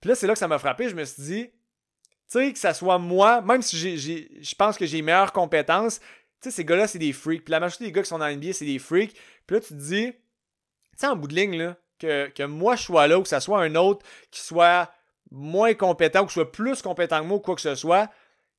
Puis 0.00 0.08
là, 0.08 0.14
c'est 0.14 0.26
là 0.26 0.32
que 0.32 0.38
ça 0.38 0.48
m'a 0.48 0.58
frappé. 0.58 0.88
Je 0.88 0.94
me 0.94 1.04
suis 1.04 1.22
dit, 1.22 1.46
tu 1.46 1.52
sais, 2.26 2.52
que 2.52 2.58
ça 2.58 2.74
soit 2.74 2.98
moi, 2.98 3.40
même 3.40 3.62
si 3.62 3.98
je 3.98 4.54
pense 4.56 4.76
que 4.76 4.86
j'ai 4.86 5.02
meilleures 5.02 5.32
compétences, 5.32 6.00
tu 6.00 6.06
sais, 6.42 6.50
ces 6.50 6.64
gars-là, 6.64 6.86
c'est 6.86 6.98
des 6.98 7.12
freaks. 7.12 7.44
Puis 7.44 7.52
la 7.52 7.60
majorité 7.60 7.84
des 7.84 7.92
gars 7.92 8.02
qui 8.02 8.08
sont 8.08 8.18
dans 8.18 8.26
l'NBA, 8.26 8.52
c'est 8.52 8.66
des 8.66 8.78
freaks. 8.78 9.14
Puis 9.46 9.56
là, 9.56 9.60
tu 9.60 9.68
te 9.68 9.74
dis, 9.74 10.12
tu 10.12 10.18
sais, 10.96 11.06
en 11.06 11.16
bout 11.16 11.28
de 11.28 11.34
ligne, 11.34 11.56
là, 11.56 11.76
que, 11.98 12.28
que 12.28 12.42
moi, 12.42 12.76
je 12.76 12.82
sois 12.82 13.06
là 13.06 13.18
ou 13.18 13.22
que 13.22 13.28
ça 13.28 13.40
soit 13.40 13.62
un 13.62 13.74
autre 13.76 14.04
qui 14.30 14.40
soit 14.40 14.90
moins 15.30 15.74
compétent 15.74 16.22
ou 16.22 16.26
qui 16.26 16.34
soit 16.34 16.52
plus 16.52 16.82
compétent 16.82 17.20
que 17.20 17.26
moi 17.26 17.38
ou 17.38 17.40
quoi 17.40 17.54
que 17.54 17.60
ce 17.60 17.74
soit, 17.74 18.10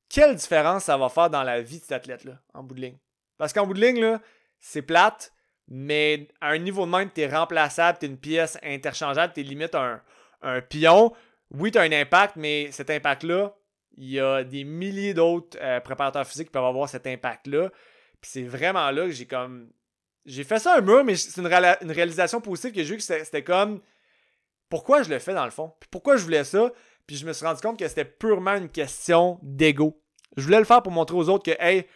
quelle 0.08 0.34
différence 0.34 0.84
ça 0.84 0.96
va 0.96 1.08
faire 1.08 1.30
dans 1.30 1.42
la 1.42 1.60
vie 1.60 1.78
de 1.78 1.82
cet 1.82 1.92
athlète-là, 1.92 2.40
en 2.54 2.62
bout 2.62 2.74
de 2.74 2.80
ligne? 2.80 2.98
Parce 3.36 3.52
qu'en 3.52 3.66
bout 3.66 3.74
de 3.74 3.80
ligne, 3.80 4.00
là, 4.00 4.20
c'est 4.60 4.82
plate, 4.82 5.32
mais 5.68 6.28
à 6.40 6.50
un 6.50 6.58
niveau 6.58 6.86
de 6.86 6.90
même, 6.90 7.10
tu 7.10 7.20
es 7.20 7.28
remplaçable, 7.28 7.98
tu 7.98 8.06
es 8.06 8.08
une 8.08 8.18
pièce 8.18 8.58
interchangeable, 8.62 9.32
tu 9.34 9.40
es 9.40 9.42
limite 9.42 9.74
un, 9.74 10.00
pion. 10.62 11.12
Oui, 11.50 11.70
tu 11.70 11.78
as 11.78 11.82
un 11.82 11.92
impact, 11.92 12.36
mais 12.36 12.70
cet 12.72 12.90
impact-là, 12.90 13.54
il 13.96 14.10
y 14.10 14.20
a 14.20 14.44
des 14.44 14.64
milliers 14.64 15.14
d'autres 15.14 15.58
euh, 15.60 15.80
préparateurs 15.80 16.26
physiques 16.26 16.48
qui 16.48 16.52
peuvent 16.52 16.64
avoir 16.64 16.88
cet 16.88 17.06
impact-là. 17.06 17.70
Puis 18.20 18.30
c'est 18.32 18.44
vraiment 18.44 18.90
là 18.90 19.06
que 19.06 19.12
j'ai 19.12 19.26
comme. 19.26 19.70
J'ai 20.24 20.44
fait 20.44 20.58
ça 20.58 20.76
un 20.76 20.80
mur, 20.80 21.04
mais 21.04 21.16
c'est 21.16 21.40
une, 21.40 21.46
réalisation 21.46 22.40
positive 22.40 22.72
que 22.72 22.82
j'ai 22.82 22.94
eu 22.94 22.96
que 22.96 23.02
c'était 23.02 23.42
comme. 23.42 23.80
Pourquoi 24.68 25.02
je 25.02 25.08
le 25.08 25.18
fais 25.18 25.34
dans 25.34 25.44
le 25.44 25.50
fond? 25.50 25.72
Puis 25.80 25.88
pourquoi 25.90 26.16
je 26.16 26.22
voulais 26.22 26.44
ça? 26.44 26.70
Puis 27.06 27.16
je 27.16 27.26
me 27.26 27.32
suis 27.32 27.46
rendu 27.46 27.60
compte 27.60 27.78
que 27.78 27.88
c'était 27.88 28.04
purement 28.04 28.54
une 28.54 28.68
question 28.68 29.38
d'ego. 29.42 30.02
Je 30.36 30.42
voulais 30.44 30.58
le 30.58 30.64
faire 30.64 30.82
pour 30.82 30.92
montrer 30.92 31.16
aux 31.16 31.28
autres 31.30 31.44
que, 31.44 31.56
hey, 31.58 31.86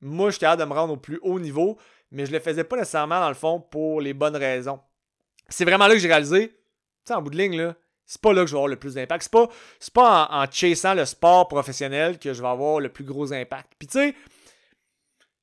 moi, 0.00 0.30
suis 0.30 0.40
capable 0.40 0.62
de 0.62 0.66
me 0.66 0.72
rendre 0.72 0.94
au 0.94 0.96
plus 0.96 1.18
haut 1.22 1.38
niveau 1.38 1.78
mais 2.14 2.26
je 2.26 2.32
le 2.32 2.38
faisais 2.38 2.64
pas 2.64 2.76
nécessairement 2.76 3.20
dans 3.20 3.28
le 3.28 3.34
fond 3.34 3.60
pour 3.60 4.00
les 4.00 4.14
bonnes 4.14 4.36
raisons. 4.36 4.80
C'est 5.48 5.64
vraiment 5.64 5.86
là 5.86 5.94
que 5.94 6.00
j'ai 6.00 6.08
réalisé, 6.08 6.48
tu 6.48 6.54
sais, 7.06 7.14
en 7.14 7.22
bout 7.22 7.30
de 7.30 7.36
ligne, 7.36 7.56
là, 7.56 7.74
c'est 8.06 8.20
pas 8.20 8.32
là 8.32 8.42
que 8.42 8.46
je 8.46 8.52
vais 8.52 8.58
avoir 8.58 8.68
le 8.68 8.76
plus 8.76 8.94
d'impact. 8.94 9.22
C'est 9.22 9.32
pas, 9.32 9.48
pas 9.92 10.28
en, 10.30 10.42
en 10.42 10.50
chassant 10.50 10.94
le 10.94 11.04
sport 11.04 11.48
professionnel 11.48 12.18
que 12.18 12.32
je 12.32 12.40
vais 12.40 12.48
avoir 12.48 12.80
le 12.80 12.88
plus 12.88 13.04
gros 13.04 13.32
impact. 13.32 13.72
Puis 13.78 13.88
tu 13.88 13.98
sais, 13.98 14.14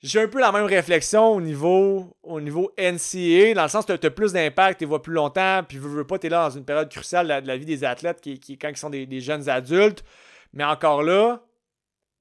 j'ai 0.01 0.22
un 0.22 0.28
peu 0.28 0.40
la 0.40 0.51
même 0.51 0.66
réflexion 0.66 1.28
au 1.30 1.42
niveau, 1.42 2.16
au 2.24 2.42
niveau 2.42 2.72
NCA, 2.78 3.54
dans 3.54 3.63
le 3.63 3.70
sens 3.70 3.86
que 3.86 3.94
tu 3.94 4.08
as 4.08 4.12
plus 4.12 4.34
d'impact, 4.34 4.80
tu 4.80 4.86
vois 4.86 5.01
plus 5.01 5.13
longtemps, 5.13 5.62
puis 5.68 5.78
veux, 5.78 5.90
veux 5.90 6.08
pas, 6.08 6.18
tu 6.18 6.28
es 6.28 6.30
là 6.30 6.50
dans 6.50 6.58
une 6.58 6.66
période 6.66 6.90
cruciale 6.90 7.44
de 7.44 7.48
la, 7.48 7.58
vie 7.58 7.66
des 7.66 7.84
athlètes 7.84 8.22
qui, 8.22 8.40
qui 8.40 8.58
quand 8.58 8.70
ils 8.70 8.78
sont 8.78 8.90
des 8.90 9.22
jeunes 9.22 9.50
adultes. 9.50 10.04
Mais 10.54 10.63
encore 10.63 11.04
là, 11.04 11.44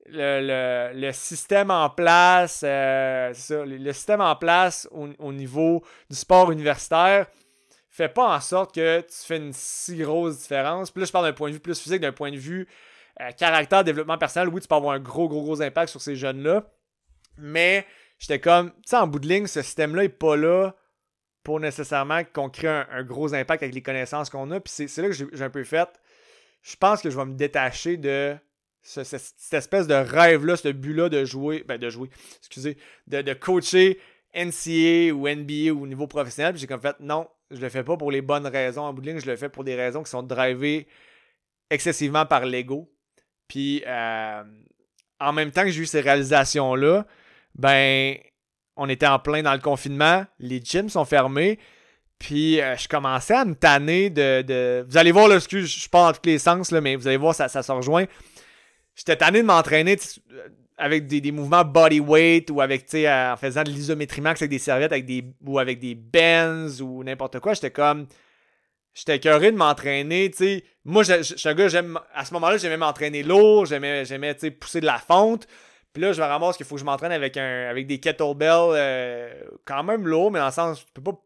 le, 0.06 1.10
système 1.12 1.70
en 1.70 1.90
place, 1.90 2.62
euh, 2.64 3.32
le, 3.50 3.92
système 3.92 4.20
en 4.20 4.36
place 4.36 4.88
au, 4.90 5.32
niveau 5.32 5.82
du 6.08 6.16
sport 6.16 6.50
universitaire 6.50 7.26
fait 7.88 8.08
pas 8.08 8.34
en 8.34 8.40
sorte 8.40 8.74
que 8.74 9.00
tu 9.00 9.16
fais 9.26 9.36
une 9.36 9.52
si 9.52 9.96
grosse 9.96 10.38
différence. 10.38 10.92
Là, 10.94 11.04
je 11.04 11.12
parle 11.12 11.26
d'un 11.26 11.32
point 11.32 11.48
de 11.48 11.54
vue 11.54 11.60
plus 11.60 11.78
physique, 11.78 12.00
d'un 12.00 12.12
point 12.12 12.30
de 12.30 12.36
vue 12.36 12.68
euh, 13.20 13.30
caractère, 13.32 13.84
développement 13.84 14.16
personnel. 14.16 14.48
Oui, 14.48 14.60
tu 14.60 14.68
peux 14.68 14.74
avoir 14.74 14.94
un 14.94 15.00
gros, 15.00 15.28
gros, 15.28 15.42
gros 15.42 15.60
impact 15.60 15.90
sur 15.90 16.00
ces 16.00 16.16
jeunes-là. 16.16 16.64
Mais 17.36 17.86
j'étais 18.18 18.38
comme, 18.38 18.70
tu 18.70 18.76
sais, 18.86 18.96
en 18.96 19.06
bout 19.06 19.18
de 19.18 19.28
ligne, 19.28 19.46
ce 19.46 19.60
système-là 19.60 20.02
n'est 20.02 20.08
pas 20.08 20.36
là 20.36 20.74
pour 21.42 21.58
nécessairement 21.58 22.22
qu'on 22.24 22.48
crée 22.48 22.68
un, 22.68 23.02
gros 23.02 23.34
impact 23.34 23.62
avec 23.62 23.74
les 23.74 23.82
connaissances 23.82 24.30
qu'on 24.30 24.50
a. 24.50 24.60
Puis 24.60 24.88
c'est 24.88 25.02
là 25.02 25.08
que 25.08 25.14
j'ai 25.14 25.42
un 25.42 25.50
peu 25.50 25.64
fait. 25.64 25.88
Je 26.62 26.76
pense 26.76 27.02
que 27.02 27.10
je 27.10 27.16
vais 27.16 27.24
me 27.24 27.34
détacher 27.34 27.96
de 27.96 28.36
cette 28.82 29.52
espèce 29.52 29.86
de 29.86 29.94
rêve-là, 29.94 30.56
ce 30.56 30.68
but-là 30.68 31.08
de 31.08 31.24
jouer, 31.24 31.64
ben 31.66 31.78
de 31.78 31.90
jouer, 31.90 32.10
excusez, 32.38 32.76
de, 33.06 33.32
coacher 33.34 34.00
NCA 34.34 35.14
ou 35.14 35.28
NBA 35.28 35.72
ou 35.72 35.82
au 35.82 35.86
niveau 35.86 36.06
professionnel. 36.06 36.52
Puis 36.52 36.62
j'ai 36.62 36.66
comme 36.66 36.80
fait, 36.80 36.96
non, 37.00 37.28
je 37.50 37.60
le 37.60 37.68
fais 37.68 37.84
pas 37.84 37.96
pour 37.96 38.10
les 38.10 38.22
bonnes 38.22 38.46
raisons. 38.46 38.82
En 38.82 38.92
bout 38.92 39.02
de 39.02 39.10
ligne, 39.10 39.20
je 39.20 39.26
le 39.26 39.36
fais 39.36 39.48
pour 39.48 39.64
des 39.64 39.74
raisons 39.74 40.02
qui 40.02 40.10
sont 40.10 40.22
drivées 40.22 40.86
excessivement 41.68 42.26
par 42.26 42.46
l'ego. 42.46 42.90
Puis 43.48 43.82
euh, 43.86 44.42
en 45.18 45.32
même 45.32 45.50
temps 45.50 45.62
que 45.62 45.70
j'ai 45.70 45.82
eu 45.82 45.86
ces 45.86 46.00
réalisations-là, 46.00 47.06
ben 47.54 48.16
on 48.76 48.88
était 48.88 49.06
en 49.06 49.18
plein 49.18 49.42
dans 49.42 49.52
le 49.52 49.60
confinement, 49.60 50.24
les 50.38 50.60
gyms 50.62 50.88
sont 50.88 51.04
fermés, 51.04 51.58
puis 52.18 52.60
euh, 52.60 52.76
je 52.76 52.86
commençais 52.86 53.34
à 53.34 53.44
me 53.44 53.54
tanner 53.54 54.10
de. 54.10 54.84
Vous 54.88 54.96
allez 54.96 55.10
voir, 55.10 55.26
là, 55.26 55.36
excuse, 55.36 55.66
je 55.66 55.88
pas 55.88 56.06
dans 56.06 56.12
tous 56.12 56.26
les 56.28 56.38
sens, 56.38 56.70
là, 56.70 56.80
mais 56.80 56.94
vous 56.94 57.08
allez 57.08 57.16
voir, 57.16 57.34
ça, 57.34 57.48
ça 57.48 57.62
se 57.62 57.72
rejoint. 57.72 58.04
J'étais 58.94 59.16
tanné 59.16 59.40
de 59.42 59.46
m'entraîner 59.46 59.96
avec 60.76 61.06
des, 61.06 61.20
des, 61.20 61.32
mouvements 61.32 61.64
bodyweight 61.64 62.50
ou 62.50 62.60
avec, 62.60 62.86
tu 62.86 62.92
sais, 62.92 63.12
en 63.12 63.36
faisant 63.36 63.62
de 63.62 63.70
l'isométrie 63.70 64.20
max 64.20 64.40
avec 64.42 64.50
des 64.50 64.58
serviettes 64.58 64.92
avec 64.92 65.04
des, 65.04 65.24
ou 65.44 65.58
avec 65.58 65.78
des 65.78 65.94
bends 65.94 66.68
ou 66.80 67.04
n'importe 67.04 67.38
quoi. 67.40 67.54
J'étais 67.54 67.70
comme. 67.70 68.06
J'étais 68.92 69.20
curieux 69.20 69.52
de 69.52 69.56
m'entraîner, 69.56 70.30
tu 70.30 70.38
sais. 70.38 70.64
Moi, 70.84 71.04
je 71.04 71.22
suis 71.22 71.48
un 71.48 71.54
gars. 71.54 71.68
À 72.14 72.24
ce 72.24 72.34
moment-là, 72.34 72.56
j'aimais 72.56 72.76
m'entraîner 72.76 73.22
lourd, 73.22 73.66
j'aimais, 73.66 74.04
j'aimais, 74.04 74.34
tu 74.34 74.40
sais, 74.40 74.50
pousser 74.50 74.80
de 74.80 74.86
la 74.86 74.98
fonte. 74.98 75.46
Puis 75.92 76.02
là, 76.02 76.12
je 76.12 76.20
me 76.20 76.26
ramasse 76.26 76.56
qu'il 76.56 76.66
faut 76.66 76.76
que 76.76 76.80
je 76.80 76.84
m'entraîne 76.84 77.12
avec, 77.12 77.36
un, 77.36 77.68
avec 77.68 77.86
des 77.86 77.98
kettlebells 77.98 78.72
euh, 78.74 79.32
quand 79.64 79.82
même 79.82 80.06
lourds, 80.06 80.30
mais 80.30 80.38
dans 80.38 80.46
le 80.46 80.52
sens, 80.52 80.84
tu 80.84 80.92
peux 80.92 81.02
pas, 81.02 81.20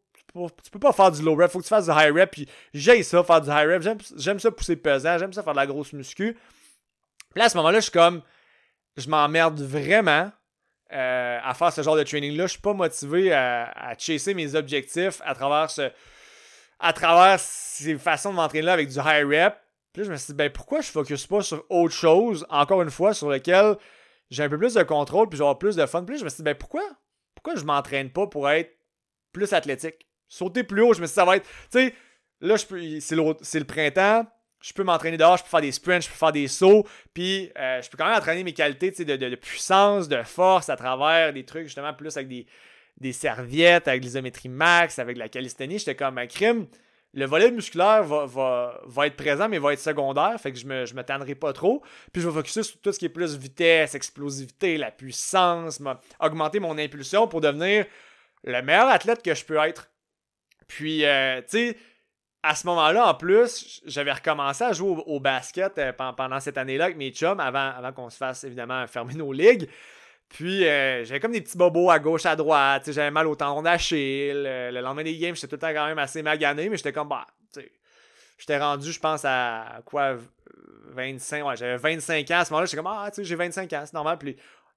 tu 0.63 0.71
peux 0.71 0.79
pas 0.79 0.93
faire 0.93 1.11
du 1.11 1.23
low 1.23 1.35
rep, 1.35 1.51
faut 1.51 1.59
que 1.59 1.65
tu 1.65 1.69
fasses 1.69 1.87
du 1.87 1.91
high 1.91 2.13
rep. 2.15 2.31
Puis 2.31 2.49
j'aime 2.73 3.03
ça, 3.03 3.23
faire 3.23 3.41
du 3.41 3.51
high 3.51 3.69
rep. 3.69 4.01
J'aime 4.17 4.39
ça 4.39 4.51
pousser 4.51 4.77
pesant, 4.77 5.19
j'aime 5.19 5.33
ça 5.33 5.43
faire 5.43 5.53
de 5.53 5.59
la 5.59 5.67
grosse 5.67 5.93
muscu. 5.93 6.37
Puis 7.35 7.41
là, 7.41 7.47
à 7.47 7.49
ce 7.49 7.57
moment-là, 7.59 7.79
je 7.81 7.85
suis 7.85 7.93
comme, 7.93 8.23
je 8.97 9.09
m'emmerde 9.09 9.61
vraiment 9.61 10.31
euh, 10.93 11.39
à 11.43 11.55
faire 11.55 11.73
ce 11.73 11.83
genre 11.83 11.97
de 11.97 12.05
training-là. 12.05 12.47
Je 12.47 12.53
suis 12.53 12.61
pas 12.61 12.75
motivé 12.75 13.33
à, 13.33 13.71
à 13.75 13.99
chasser 13.99 14.35
mes 14.35 14.55
objectifs 14.55 15.21
à 15.25 15.35
travers 15.35 15.71
ce, 15.71 15.91
à 16.79 16.93
travers 16.93 17.41
ces 17.41 17.99
façons 17.99 18.31
de 18.31 18.37
m'entraîner 18.37 18.63
là 18.63 18.73
avec 18.75 18.89
du 18.89 18.99
high 18.99 19.27
rep. 19.27 19.55
Puis 19.93 20.03
là, 20.03 20.07
je 20.07 20.13
me 20.13 20.17
suis 20.17 20.27
dit, 20.29 20.35
ben 20.35 20.51
pourquoi 20.51 20.81
je 20.81 20.91
focus 20.91 21.27
pas 21.27 21.43
sur 21.43 21.65
autre 21.71 21.95
chose, 21.95 22.47
encore 22.51 22.83
une 22.83 22.91
fois, 22.91 23.15
sur 23.15 23.31
lequel 23.31 23.77
j'ai 24.31 24.43
un 24.43 24.49
peu 24.49 24.59
plus 24.59 24.75
de 24.75 24.83
contrôle, 24.83 25.29
puis 25.29 25.39
j'aurai 25.39 25.57
plus 25.59 25.77
de 25.77 25.87
fun. 25.87 26.05
Puis 26.05 26.19
je 26.19 26.25
me 26.25 26.29
suis 26.29 26.39
dit, 26.39 26.43
ben 26.43 26.55
pourquoi, 26.55 26.83
pourquoi 27.35 27.55
je 27.57 27.65
m'entraîne 27.65 28.11
pas 28.11 28.27
pour 28.27 28.51
être 28.51 28.77
plus 29.33 29.53
athlétique? 29.53 30.09
Sauter 30.29 30.65
plus 30.65 30.83
haut, 30.83 30.95
je 30.95 31.01
me 31.01 31.07
suis 31.07 31.13
dit, 31.13 31.15
ça 31.15 31.25
va 31.25 31.37
être. 31.37 31.49
Tu 31.71 31.79
sais, 31.79 31.95
là, 32.41 32.57
c'est 32.59 33.59
le 33.59 33.65
printemps, 33.65 34.27
je 34.65 34.73
peux 34.73 34.83
m'entraîner 34.83 35.19
dehors, 35.19 35.37
je 35.37 35.43
peux 35.43 35.51
faire 35.51 35.61
des 35.61 35.73
sprints, 35.73 36.05
je 36.05 36.09
peux 36.09 36.15
faire 36.15 36.33
des 36.33 36.49
sauts, 36.49 36.87
puis 37.13 37.53
euh, 37.59 37.83
je 37.83 37.91
peux 37.91 37.99
quand 37.99 38.07
même 38.07 38.17
entraîner 38.17 38.43
mes 38.43 38.55
qualités 38.55 38.91
de, 38.91 39.17
de, 39.17 39.35
puissance, 39.37 40.09
de 40.09 40.23
force 40.23 40.71
à 40.71 40.77
travers 40.77 41.35
des 41.35 41.45
trucs 41.45 41.65
justement 41.65 41.93
plus 41.93 42.17
avec 42.17 42.29
des, 42.29 42.47
des 42.97 43.13
serviettes, 43.13 43.89
avec 43.89 44.03
l'isométrie 44.03 44.49
max, 44.49 44.99
avec 44.99 45.19
la 45.19 45.29
calisthénie. 45.29 45.79
J'étais 45.79 45.95
comme 45.95 46.17
un 46.17 46.27
crime 46.27 46.67
le 47.17 47.27
volet 47.27 47.51
musculaire 47.53 48.03
va, 48.03 48.27
va, 48.27 48.81
va, 48.87 49.07
être 49.07 49.17
présent, 49.17 49.49
mais 49.49 49.59
va 49.59 49.73
être 49.73 49.79
secondaire. 49.79 50.35
Fait 50.41 50.51
que 50.51 50.59
je 50.59 50.67
me, 50.67 50.85
je 50.85 50.95
me 50.95 51.05
tannerai 51.05 51.37
pas 51.37 51.53
trop. 51.53 51.81
Puis 52.13 52.21
je 52.21 52.29
vais 52.29 52.35
focuser 52.35 52.65
sur 52.65 52.81
tout 52.81 52.91
ce 52.91 52.99
qui 52.99 53.05
est 53.05 53.11
plus 53.11 53.37
vitesse, 53.37 53.95
explosivité, 53.95 54.77
la 54.79 54.91
puissance, 54.91 55.81
augmenter 56.19 56.59
mon 56.59 56.77
impulsion 56.77 57.29
pour 57.29 57.41
devenir 57.41 57.87
le 58.43 58.61
meilleur 58.63 58.89
athlète 58.89 59.23
que 59.23 59.33
je 59.33 59.45
peux 59.45 59.59
être. 59.59 59.93
Puis, 60.67 61.05
euh, 61.05 61.41
tu 61.43 61.47
sais, 61.71 61.77
à 62.47 62.55
ce 62.55 62.67
moment-là, 62.67 63.09
en 63.09 63.15
plus, 63.15 63.81
j'avais 63.87 64.13
recommencé 64.13 64.65
à 64.65 64.73
jouer 64.75 65.03
au, 65.07 65.19
basket 65.19 65.79
euh, 65.79 65.93
pendant 65.93 66.39
cette 66.41 66.59
année-là 66.59 66.85
avec 66.85 66.99
mes 66.99 67.11
chums 67.11 67.41
avant, 67.41 67.73
qu'on 67.93 68.11
se 68.11 68.19
fasse 68.19 68.45
évidemment 68.45 68.87
fermer 68.87 69.15
nos 69.15 69.33
ligues. 69.33 69.69
Puis 70.29 70.67
euh, 70.67 71.05
j'avais 71.05 71.21
comme 71.21 71.33
des 71.33 71.41
petits 71.41 71.57
bobos 71.57 71.91
à 71.91 71.99
gauche, 71.99 72.27
à 72.27 72.37
droite. 72.37 72.91
J'avais 72.93 73.11
mal 73.11 73.27
au 73.29 73.35
tendon 73.35 73.63
d'Achille. 73.63 74.43
Le, 74.43 74.81
lendemain 74.83 75.05
des 75.05 75.17
games, 75.17 75.35
j'étais 75.35 75.47
tout 75.47 75.55
le 75.55 75.61
temps 75.61 75.73
quand 75.73 75.87
même 75.87 75.99
assez 75.99 76.23
magané, 76.23 76.69
mais 76.69 76.77
j'étais 76.77 76.93
comme, 76.93 77.09
bah. 77.09 77.27
J'étais 78.37 78.59
rendu, 78.59 78.93
je 78.93 79.01
pense, 79.01 79.25
à 79.25 79.81
quoi 79.87 80.17
25, 80.93 81.47
ouais, 81.47 81.57
j'avais 81.57 81.77
25 81.77 82.31
ans 82.31 82.39
à 82.39 82.45
ce 82.45 82.51
moment-là. 82.51 82.67
J'étais 82.67 82.77
comme, 82.77 82.93
ah, 82.93 83.09
tu 83.09 83.17
sais, 83.17 83.25
j'ai 83.25 83.37
25 83.37 83.73
ans, 83.73 83.83
c'est 83.87 83.95
normal. 83.95 84.19
Puis 84.19 84.37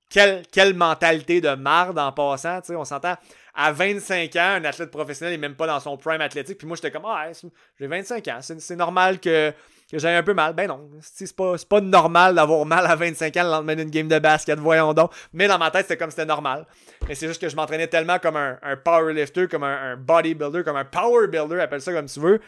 quelle, 0.09 0.43
quelle 0.51 0.73
mentalité 0.73 1.41
de 1.41 1.49
marde 1.49 1.99
en 1.99 2.11
passant, 2.13 2.61
tu 2.61 2.67
sais, 2.67 2.75
on 2.75 2.85
s'entend. 2.85 3.15
À 3.59 3.71
25 3.71 4.35
ans, 4.35 4.39
un 4.57 4.63
athlète 4.65 4.91
professionnel 4.91 5.33
n'est 5.33 5.39
même 5.39 5.55
pas 5.55 5.65
dans 5.65 5.79
son 5.79 5.97
prime 5.97 6.21
athlétique. 6.21 6.59
Puis 6.59 6.67
moi, 6.67 6.75
j'étais 6.75 6.91
comme, 6.91 7.05
ah, 7.05 7.31
j'ai 7.79 7.87
25 7.87 8.27
ans, 8.27 8.39
c'est 8.41 8.75
normal 8.75 9.19
que 9.19 9.51
que 9.89 9.97
j'avais 9.99 10.15
un 10.15 10.23
peu 10.23 10.33
mal. 10.33 10.53
Ben 10.53 10.67
non, 10.67 10.89
c'est 11.01 11.33
pas, 11.35 11.55
pas 11.69 11.81
normal 11.81 12.35
d'avoir 12.35 12.65
mal 12.65 12.85
à 12.85 12.95
25 12.95 13.35
ans 13.37 13.43
le 13.43 13.49
lendemain 13.49 13.75
d'une 13.75 13.89
game 13.89 14.07
de 14.07 14.19
basket, 14.19 14.59
voyons 14.59 14.93
donc. 14.93 15.11
Mais 15.33 15.47
dans 15.47 15.57
ma 15.57 15.71
tête, 15.71 15.83
c'était 15.83 15.97
comme 15.97 16.11
c'était 16.11 16.25
normal. 16.25 16.65
Mais 17.07 17.15
c'est 17.15 17.27
juste 17.27 17.41
que 17.41 17.49
je 17.49 17.55
m'entraînais 17.55 17.87
tellement 17.87 18.19
comme 18.19 18.35
un, 18.35 18.57
powerlifter, 18.83 19.47
comme 19.47 19.63
un, 19.63 19.95
bodybuilder, 19.95 20.63
comme 20.63 20.75
un 20.75 20.85
power 20.85 21.27
builder, 21.27 21.61
appelle 21.61 21.81
ça 21.81 21.93
comme 21.93 22.07
tu 22.07 22.19
veux, 22.19 22.41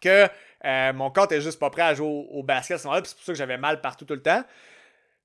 que 0.00 0.26
euh, 0.64 0.92
mon 0.92 1.10
corps 1.10 1.24
était 1.24 1.40
juste 1.40 1.58
pas 1.58 1.70
prêt 1.70 1.82
à 1.82 1.94
jouer 1.94 2.26
au, 2.30 2.42
basket 2.42 2.76
à 2.76 2.78
ce 2.78 2.86
moment-là. 2.86 3.02
C'est 3.04 3.16
pour 3.16 3.24
ça 3.24 3.32
que 3.32 3.38
j'avais 3.38 3.58
mal 3.58 3.80
partout 3.80 4.04
tout 4.04 4.14
le 4.14 4.22
temps. 4.22 4.44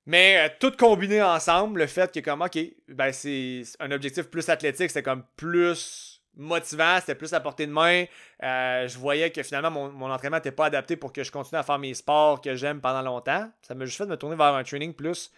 Mais 0.06 0.38
euh, 0.38 0.54
tout 0.60 0.70
combiné 0.70 1.20
ensemble, 1.20 1.80
le 1.80 1.86
fait 1.88 2.12
que 2.12 2.20
comme, 2.20 2.40
ok, 2.40 2.58
ben 2.88 3.12
c'est 3.12 3.62
un 3.80 3.90
objectif 3.90 4.30
plus 4.30 4.48
athlétique, 4.48 4.90
c'est 4.90 5.02
comme 5.02 5.24
plus 5.36 6.22
motivant, 6.36 6.98
c'était 7.00 7.16
plus 7.16 7.32
à 7.32 7.40
portée 7.40 7.66
de 7.66 7.72
main. 7.72 8.04
Euh, 8.42 8.86
je 8.86 8.98
voyais 8.98 9.32
que 9.32 9.42
finalement 9.42 9.70
mon, 9.90 10.10
entraînement 10.10 10.36
n'était 10.36 10.52
pas 10.52 10.66
adapté 10.66 10.96
pour 10.96 11.12
que 11.12 11.24
je 11.24 11.32
continue 11.32 11.58
à 11.58 11.64
faire 11.64 11.78
mes 11.78 11.94
sports 11.94 12.40
que 12.40 12.54
j'aime 12.54 12.80
pendant 12.80 13.02
longtemps. 13.02 13.50
Ça 13.62 13.74
m'a 13.74 13.84
juste 13.84 13.98
fait 13.98 14.04
de 14.04 14.10
me 14.10 14.16
tourner 14.16 14.36
vers 14.36 14.54
un 14.54 14.62
training 14.62 14.94
plus, 14.94 15.32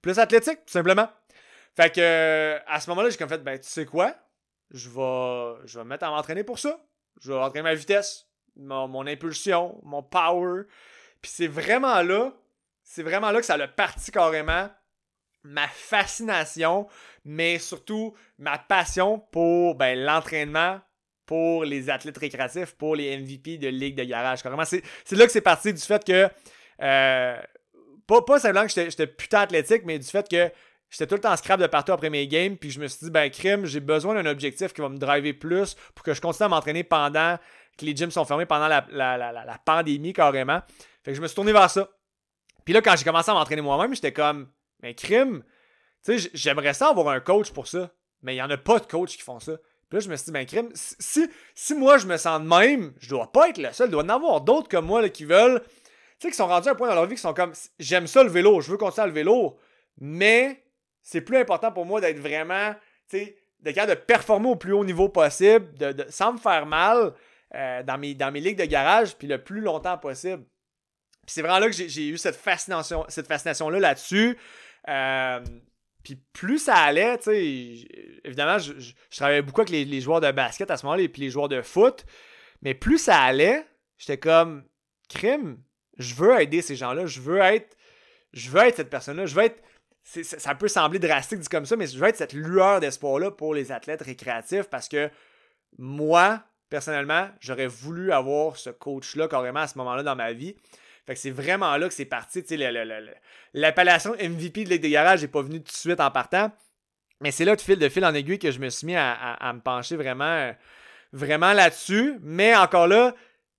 plus 0.00 0.18
athlétique, 0.18 0.64
tout 0.64 0.72
simplement. 0.72 1.08
Fait 1.76 1.94
que 1.94 2.58
à 2.66 2.80
ce 2.80 2.88
moment-là, 2.90 3.10
j'ai 3.10 3.18
comme 3.18 3.28
fait, 3.28 3.42
ben 3.42 3.58
tu 3.58 3.68
sais 3.68 3.84
quoi? 3.84 4.14
Je 4.70 4.88
vais, 4.88 5.66
je 5.66 5.78
vais 5.78 5.84
me 5.84 5.90
mettre 5.90 6.04
à 6.04 6.10
m'entraîner 6.10 6.44
pour 6.44 6.58
ça. 6.58 6.80
Je 7.20 7.30
vais 7.30 7.38
entraîner 7.38 7.62
ma 7.62 7.74
vitesse, 7.74 8.26
mon, 8.56 8.88
mon 8.88 9.06
impulsion, 9.06 9.78
mon 9.82 10.02
power. 10.02 10.62
Puis 11.20 11.32
c'est 11.34 11.46
vraiment 11.46 12.00
là, 12.02 12.32
c'est 12.84 13.02
vraiment 13.02 13.32
là 13.32 13.40
que 13.40 13.46
ça 13.46 13.54
a 13.54 13.66
parti 13.68 14.12
carrément 14.12 14.68
ma 15.42 15.68
fascination, 15.68 16.86
mais 17.24 17.58
surtout 17.58 18.14
ma 18.38 18.58
passion 18.58 19.18
pour 19.18 19.74
ben, 19.74 19.98
l'entraînement 19.98 20.80
pour 21.26 21.64
les 21.64 21.88
athlètes 21.88 22.18
récréatifs, 22.18 22.74
pour 22.74 22.96
les 22.96 23.16
MVP 23.16 23.58
de 23.58 23.68
Ligue 23.68 23.96
de 23.96 24.04
garage. 24.04 24.40
C'est 25.04 25.16
là 25.16 25.26
que 25.26 25.32
c'est 25.32 25.40
parti 25.40 25.72
du 25.72 25.80
fait 25.80 26.04
que, 26.04 26.28
euh, 26.82 27.36
pas, 28.06 28.22
pas 28.22 28.38
simplement 28.38 28.66
que 28.66 28.72
j'étais 28.72 29.06
putain 29.06 29.40
athlétique, 29.40 29.82
mais 29.84 29.98
du 29.98 30.06
fait 30.06 30.28
que 30.28 30.50
j'étais 30.90 31.06
tout 31.06 31.14
le 31.14 31.20
temps 31.22 31.34
scrap 31.36 31.58
de 31.60 31.66
partout 31.66 31.92
après 31.92 32.10
mes 32.10 32.28
games, 32.28 32.56
puis 32.56 32.70
je 32.70 32.78
me 32.78 32.86
suis 32.86 33.06
dit, 33.06 33.10
ben, 33.10 33.30
crime, 33.30 33.64
j'ai 33.64 33.80
besoin 33.80 34.14
d'un 34.14 34.30
objectif 34.30 34.74
qui 34.74 34.82
va 34.82 34.90
me 34.90 34.98
driver 34.98 35.32
plus 35.32 35.76
pour 35.94 36.04
que 36.04 36.12
je 36.12 36.20
continue 36.20 36.44
à 36.44 36.48
m'entraîner 36.48 36.84
pendant 36.84 37.38
que 37.78 37.86
les 37.86 37.96
gyms 37.96 38.10
sont 38.10 38.24
fermés, 38.24 38.46
pendant 38.46 38.68
la, 38.68 38.86
la 38.90 39.58
pandémie 39.64 40.12
carrément. 40.12 40.60
Fait 41.02 41.12
que 41.12 41.16
je 41.16 41.22
me 41.22 41.26
suis 41.26 41.34
tourné 41.34 41.52
vers 41.52 41.70
ça. 41.70 41.88
Puis 42.64 42.74
là, 42.74 42.80
quand 42.80 42.96
j'ai 42.96 43.04
commencé 43.04 43.30
à 43.30 43.34
m'entraîner 43.34 43.62
moi-même, 43.62 43.94
j'étais 43.94 44.12
comme, 44.12 44.48
mais 44.82 44.94
crime, 44.94 45.42
tu 46.04 46.18
sais, 46.18 46.30
j'aimerais 46.34 46.74
ça 46.74 46.88
avoir 46.88 47.08
un 47.08 47.20
coach 47.20 47.50
pour 47.50 47.66
ça. 47.66 47.90
Mais 48.22 48.32
il 48.32 48.36
n'y 48.36 48.42
en 48.42 48.50
a 48.50 48.56
pas 48.56 48.78
de 48.78 48.86
coach 48.86 49.16
qui 49.16 49.22
font 49.22 49.38
ça. 49.38 49.56
Puis 49.88 49.98
là, 49.98 50.00
je 50.00 50.08
me 50.08 50.16
suis 50.16 50.26
dit, 50.26 50.32
ben 50.32 50.46
crime, 50.46 50.70
si, 50.74 51.30
si 51.54 51.74
moi 51.74 51.98
je 51.98 52.06
me 52.06 52.16
sens 52.16 52.40
de 52.40 52.46
même, 52.46 52.94
je 52.98 53.08
dois 53.08 53.30
pas 53.30 53.50
être 53.50 53.58
le 53.58 53.70
seul. 53.72 53.88
Il 53.88 53.92
doit 53.92 54.02
y 54.02 54.06
en 54.06 54.08
avoir 54.08 54.40
d'autres 54.40 54.68
comme 54.68 54.86
moi 54.86 55.02
là, 55.02 55.08
qui 55.08 55.24
veulent. 55.24 55.62
Tu 55.62 55.70
sais, 56.18 56.30
qui 56.30 56.36
sont 56.36 56.46
rendus 56.46 56.68
à 56.68 56.72
un 56.72 56.74
point 56.74 56.88
dans 56.88 56.94
leur 56.94 57.06
vie 57.06 57.16
qui 57.16 57.20
sont 57.20 57.34
comme, 57.34 57.52
j'aime 57.78 58.06
ça 58.06 58.22
le 58.22 58.30
vélo, 58.30 58.60
je 58.60 58.70
veux 58.70 58.78
continuer 58.78 59.04
à 59.04 59.06
le 59.06 59.12
vélo. 59.12 59.58
Mais 59.98 60.64
c'est 61.02 61.20
plus 61.20 61.36
important 61.36 61.70
pour 61.70 61.84
moi 61.84 62.00
d'être 62.00 62.18
vraiment, 62.18 62.74
tu 63.08 63.18
sais, 63.18 63.36
de 63.60 63.70
de 63.70 63.94
performer 63.94 64.48
au 64.48 64.56
plus 64.56 64.72
haut 64.72 64.84
niveau 64.84 65.08
possible, 65.08 65.72
de, 65.78 66.04
sans 66.08 66.34
me 66.34 66.38
faire 66.38 66.66
mal 66.66 67.14
euh, 67.54 67.82
dans, 67.82 67.98
mes, 67.98 68.14
dans 68.14 68.30
mes 68.32 68.40
ligues 68.40 68.58
de 68.58 68.64
garage, 68.64 69.16
puis 69.16 69.26
le 69.26 69.42
plus 69.42 69.60
longtemps 69.60 69.98
possible. 69.98 70.44
C'est 71.26 71.42
vraiment 71.42 71.58
là 71.58 71.68
que 71.68 71.72
j'ai 71.74 72.08
eu 72.08 72.18
cette 72.18 72.36
fascination, 72.36 73.04
cette 73.08 73.26
fascination-là 73.26 73.80
là-dessus. 73.80 74.38
Euh, 74.88 75.40
puis 76.02 76.16
plus 76.32 76.58
ça 76.58 76.76
allait, 76.76 77.16
tu 77.18 77.24
sais, 77.24 77.88
évidemment, 78.24 78.58
je, 78.58 78.92
travaillais 79.10 79.42
beaucoup 79.42 79.62
avec 79.62 79.70
les, 79.70 80.00
joueurs 80.00 80.20
de 80.20 80.30
basket 80.30 80.70
à 80.70 80.76
ce 80.76 80.84
moment-là, 80.84 81.02
et 81.02 81.08
puis 81.08 81.22
les 81.22 81.30
joueurs 81.30 81.48
de 81.48 81.62
foot. 81.62 82.04
Mais 82.62 82.74
plus 82.74 82.98
ça 82.98 83.20
allait, 83.20 83.66
j'étais 83.96 84.18
comme, 84.18 84.64
crime, 85.08 85.58
je 85.98 86.14
veux 86.14 86.40
aider 86.40 86.60
ces 86.60 86.76
gens-là, 86.76 87.06
je 87.06 87.20
veux 87.20 87.38
être, 87.38 87.76
je 88.32 88.50
veux 88.50 88.60
être 88.60 88.76
cette 88.76 88.90
personne-là, 88.90 89.26
je 89.26 89.34
veux 89.34 89.44
être, 89.44 89.62
ça 90.02 90.54
peut 90.54 90.68
sembler 90.68 90.98
drastique 90.98 91.38
dit 91.38 91.48
comme 91.48 91.64
ça, 91.64 91.76
mais 91.76 91.86
je 91.86 91.98
veux 91.98 92.06
être 92.06 92.16
cette 92.16 92.34
lueur 92.34 92.80
d'espoir-là 92.80 93.30
pour 93.30 93.54
les 93.54 93.72
athlètes 93.72 94.02
récréatifs 94.02 94.68
parce 94.68 94.88
que 94.88 95.10
moi, 95.78 96.42
personnellement, 96.68 97.28
j'aurais 97.40 97.66
voulu 97.66 98.12
avoir 98.12 98.56
ce 98.56 98.68
coach-là 98.68 99.28
carrément 99.28 99.60
à 99.60 99.68
ce 99.68 99.78
moment-là 99.78 100.02
dans 100.02 100.16
ma 100.16 100.32
vie. 100.32 100.56
Fait 101.06 101.14
que 101.14 101.20
c'est 101.20 101.30
vraiment 101.30 101.76
là 101.76 101.88
que 101.88 101.94
c'est 101.94 102.04
parti. 102.06 102.42
L'appellation 103.52 104.12
MVP 104.14 104.64
de 104.64 104.70
Ligue 104.70 104.82
des 104.82 104.90
Garages 104.90 105.22
n'est 105.22 105.28
pas 105.28 105.42
venue 105.42 105.58
tout 105.58 105.72
de 105.72 105.76
suite 105.76 106.00
en 106.00 106.10
partant. 106.10 106.50
Mais 107.20 107.30
c'est 107.30 107.44
là, 107.44 107.56
de 107.56 107.60
fil, 107.60 107.78
de 107.78 107.88
fil 107.88 108.04
en 108.04 108.14
aiguille, 108.14 108.38
que 108.38 108.50
je 108.50 108.58
me 108.58 108.68
suis 108.70 108.86
mis 108.86 108.96
à, 108.96 109.52
me 109.54 109.60
pencher 109.60 109.96
vraiment, 109.96 110.52
vraiment 111.12 111.52
là-dessus. 111.52 112.18
Mais 112.22 112.56
encore 112.56 112.86
là, 112.86 113.14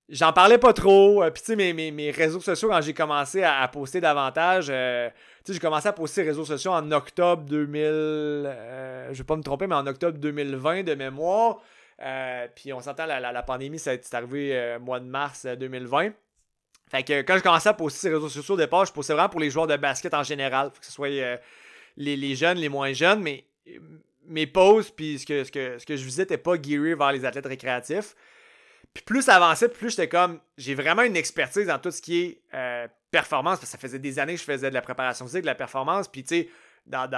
j'en 0.09 0.33
parlais 0.33 0.57
pas 0.57 0.73
trop. 0.73 1.23
Puis, 1.31 1.43
tu 1.43 1.55
sais, 1.55 1.73
mes, 1.73 1.91
mes, 1.91 2.11
réseaux 2.11 2.41
sociaux, 2.41 2.69
quand 2.69 2.81
j'ai 2.81 2.93
commencé 2.93 3.43
à, 3.43 3.67
poster 3.67 4.01
davantage, 4.01 4.67
euh, 4.69 5.09
tu 5.09 5.15
sais, 5.45 5.53
j'ai 5.53 5.59
commencé 5.59 5.87
à 5.87 5.93
poster 5.93 6.23
réseaux 6.23 6.45
sociaux 6.45 6.71
en 6.71 6.91
octobre 6.91 7.43
2000. 7.43 7.83
Euh, 7.85 9.13
je 9.13 9.17
vais 9.19 9.23
pas 9.23 9.35
me 9.35 9.43
tromper, 9.43 9.67
mais 9.67 9.75
en 9.75 9.87
octobre 9.87 10.17
2020 10.17 10.83
de 10.83 10.95
mémoire. 10.95 11.59
Euh, 12.01 12.47
puis, 12.55 12.73
on 12.73 12.81
s'entend, 12.81 13.05
la, 13.05 13.43
pandémie, 13.43 13.79
c'est 13.79 14.13
arrivé 14.13 14.77
au 14.77 14.83
mois 14.83 14.99
de 14.99 15.05
mars 15.05 15.45
2020. 15.45 16.11
Fait 16.89 17.03
que 17.03 17.21
quand 17.21 17.37
je 17.37 17.43
commençais 17.43 17.69
à 17.69 17.73
poster 17.73 18.09
les 18.09 18.15
réseaux 18.15 18.29
sociaux 18.29 18.53
au 18.55 18.57
départ, 18.57 18.85
je 18.85 18.91
postais 18.91 19.13
vraiment 19.13 19.29
pour 19.29 19.39
les 19.39 19.49
joueurs 19.49 19.67
de 19.67 19.75
basket 19.75 20.13
en 20.13 20.23
général, 20.23 20.71
que 20.71 20.85
ce 20.85 20.91
soit 20.91 21.09
euh, 21.09 21.37
les, 21.97 22.35
jeunes, 22.35 22.57
les 22.57 22.69
moins 22.69 22.93
jeunes, 22.93 23.21
mais 23.21 23.45
mes 24.27 24.47
posts 24.47 24.95
puis 24.95 25.19
ce 25.19 25.25
que, 25.25 25.43
ce 25.43 25.51
que, 25.51 25.79
ce 25.79 25.85
que 25.85 25.95
je 25.95 26.03
visais 26.03 26.23
n'était 26.23 26.37
pas 26.37 26.61
gearé 26.61 26.95
vers 26.95 27.11
les 27.11 27.25
athlètes 27.25 27.45
récréatifs. 27.45 28.15
Puis 28.93 29.03
plus 29.03 29.27
avançait, 29.27 29.67
plus 29.67 29.89
j'étais 29.89 30.07
comme, 30.07 30.39
j'ai 30.57 30.73
vraiment 30.73 31.01
une 31.01 31.17
expertise 31.17 31.67
dans 31.67 31.79
tout 31.79 31.91
ce 31.91 32.01
qui 32.01 32.21
est 32.21 32.41
euh, 32.53 32.87
performance, 33.11 33.59
parce 33.59 33.71
que 33.71 33.71
ça 33.71 33.77
faisait 33.77 33.99
des 33.99 34.19
années 34.19 34.35
que 34.35 34.39
je 34.39 34.45
faisais 34.45 34.69
de 34.69 34.73
la 34.73 34.81
préparation 34.81 35.25
physique, 35.25 35.41
de 35.41 35.47
la 35.47 35.55
performance, 35.55 36.07
puis 36.07 36.23
tu 36.23 36.35
sais, 36.35 36.49
dans, 36.85 37.09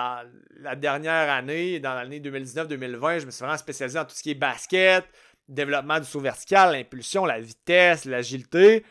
la 0.59 0.75
dernière 0.75 1.29
année, 1.29 1.79
dans 1.79 1.93
l'année 1.93 2.19
2019-2020, 2.19 3.19
je 3.19 3.25
me 3.25 3.31
suis 3.31 3.39
vraiment 3.39 3.57
spécialisé 3.57 3.99
dans 3.99 4.05
tout 4.05 4.15
ce 4.15 4.23
qui 4.23 4.31
est 4.31 4.35
basket, 4.35 5.05
développement 5.47 5.99
du 5.99 6.05
saut 6.05 6.19
vertical, 6.19 6.71
l'impulsion, 6.73 7.25
la 7.25 7.39
vitesse, 7.39 8.05
l'agilité. 8.05 8.83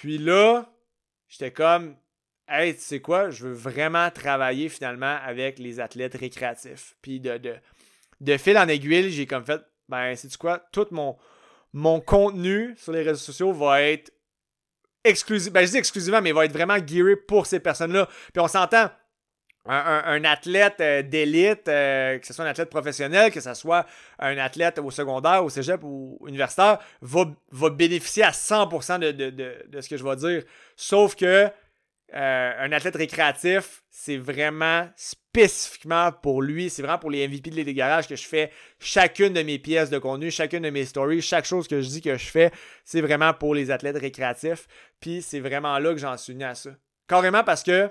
Puis 0.00 0.16
là, 0.16 0.72
j'étais 1.26 1.50
comme, 1.50 1.96
hey, 2.48 2.72
tu 2.76 2.82
sais 2.82 3.00
quoi, 3.00 3.30
je 3.30 3.48
veux 3.48 3.52
vraiment 3.52 4.08
travailler 4.12 4.68
finalement 4.68 5.18
avec 5.24 5.58
les 5.58 5.80
athlètes 5.80 6.14
récréatifs. 6.14 6.94
Puis 7.02 7.18
de, 7.18 7.36
de, 7.36 7.56
de 8.20 8.36
fil 8.36 8.56
en 8.56 8.68
aiguille, 8.68 9.10
j'ai 9.10 9.26
comme 9.26 9.44
fait, 9.44 9.60
ben, 9.88 10.14
sais-tu 10.14 10.38
quoi, 10.38 10.60
tout 10.70 10.86
mon, 10.92 11.16
mon 11.72 12.00
contenu 12.00 12.76
sur 12.76 12.92
les 12.92 13.02
réseaux 13.02 13.16
sociaux 13.16 13.52
va 13.52 13.82
être 13.82 14.12
exclusif, 15.02 15.52
ben 15.52 15.66
je 15.66 15.72
dis 15.72 15.78
exclusivement, 15.78 16.22
mais 16.22 16.30
il 16.30 16.34
va 16.34 16.44
être 16.44 16.52
vraiment 16.52 16.78
gearé 16.78 17.16
pour 17.16 17.46
ces 17.46 17.58
personnes-là. 17.58 18.06
Puis 18.32 18.40
on 18.40 18.46
s'entend, 18.46 18.92
un, 19.68 20.24
athlète 20.24 20.80
euh, 20.80 21.02
d'élite, 21.02 21.68
euh, 21.68 22.18
que 22.18 22.26
ce 22.26 22.32
soit 22.32 22.44
un 22.44 22.48
athlète 22.48 22.70
professionnel, 22.70 23.30
que 23.30 23.40
ce 23.40 23.52
soit 23.54 23.86
un 24.18 24.38
athlète 24.38 24.78
au 24.78 24.90
secondaire, 24.90 25.44
au 25.44 25.50
cégep 25.50 25.82
ou 25.82 26.18
universitaire, 26.26 26.78
va, 27.02 27.24
va 27.50 27.70
bénéficier 27.70 28.22
à 28.22 28.30
100% 28.30 28.98
de, 28.98 29.30
de, 29.30 29.80
ce 29.80 29.88
que 29.88 29.96
je 29.96 30.04
vais 30.04 30.16
dire. 30.16 30.42
Sauf 30.76 31.14
que 31.14 31.50
euh, 32.14 32.52
un 32.58 32.72
athlète 32.72 32.96
récréatif, 32.96 33.82
c'est 33.90 34.16
vraiment 34.16 34.88
spécifiquement 34.96 36.10
pour 36.10 36.40
lui, 36.40 36.70
c'est 36.70 36.80
vraiment 36.80 36.98
pour 36.98 37.10
les 37.10 37.28
MVP 37.28 37.50
de 37.50 37.56
les 37.56 37.74
que 38.08 38.16
je 38.16 38.26
fais 38.26 38.50
chacune 38.78 39.34
de 39.34 39.42
mes 39.42 39.58
pièces 39.58 39.90
de 39.90 39.98
contenu, 39.98 40.30
chacune 40.30 40.62
de 40.62 40.70
mes 40.70 40.86
stories, 40.86 41.20
chaque 41.20 41.44
chose 41.44 41.68
que 41.68 41.82
je 41.82 41.88
dis 41.88 42.00
que 42.00 42.16
je 42.16 42.26
fais, 42.26 42.50
c'est 42.84 43.02
vraiment 43.02 43.34
pour 43.34 43.54
les 43.54 43.70
athlètes 43.70 43.98
récréatifs. 43.98 44.66
Puis 45.00 45.20
c'est 45.20 45.40
vraiment 45.40 45.78
là 45.78 45.92
que 45.92 45.98
j'en 45.98 46.16
suis 46.16 46.32
venu 46.32 46.44
à 46.44 46.54
ça. 46.54 46.70
Carrément 47.06 47.44
parce 47.44 47.62
que 47.62 47.90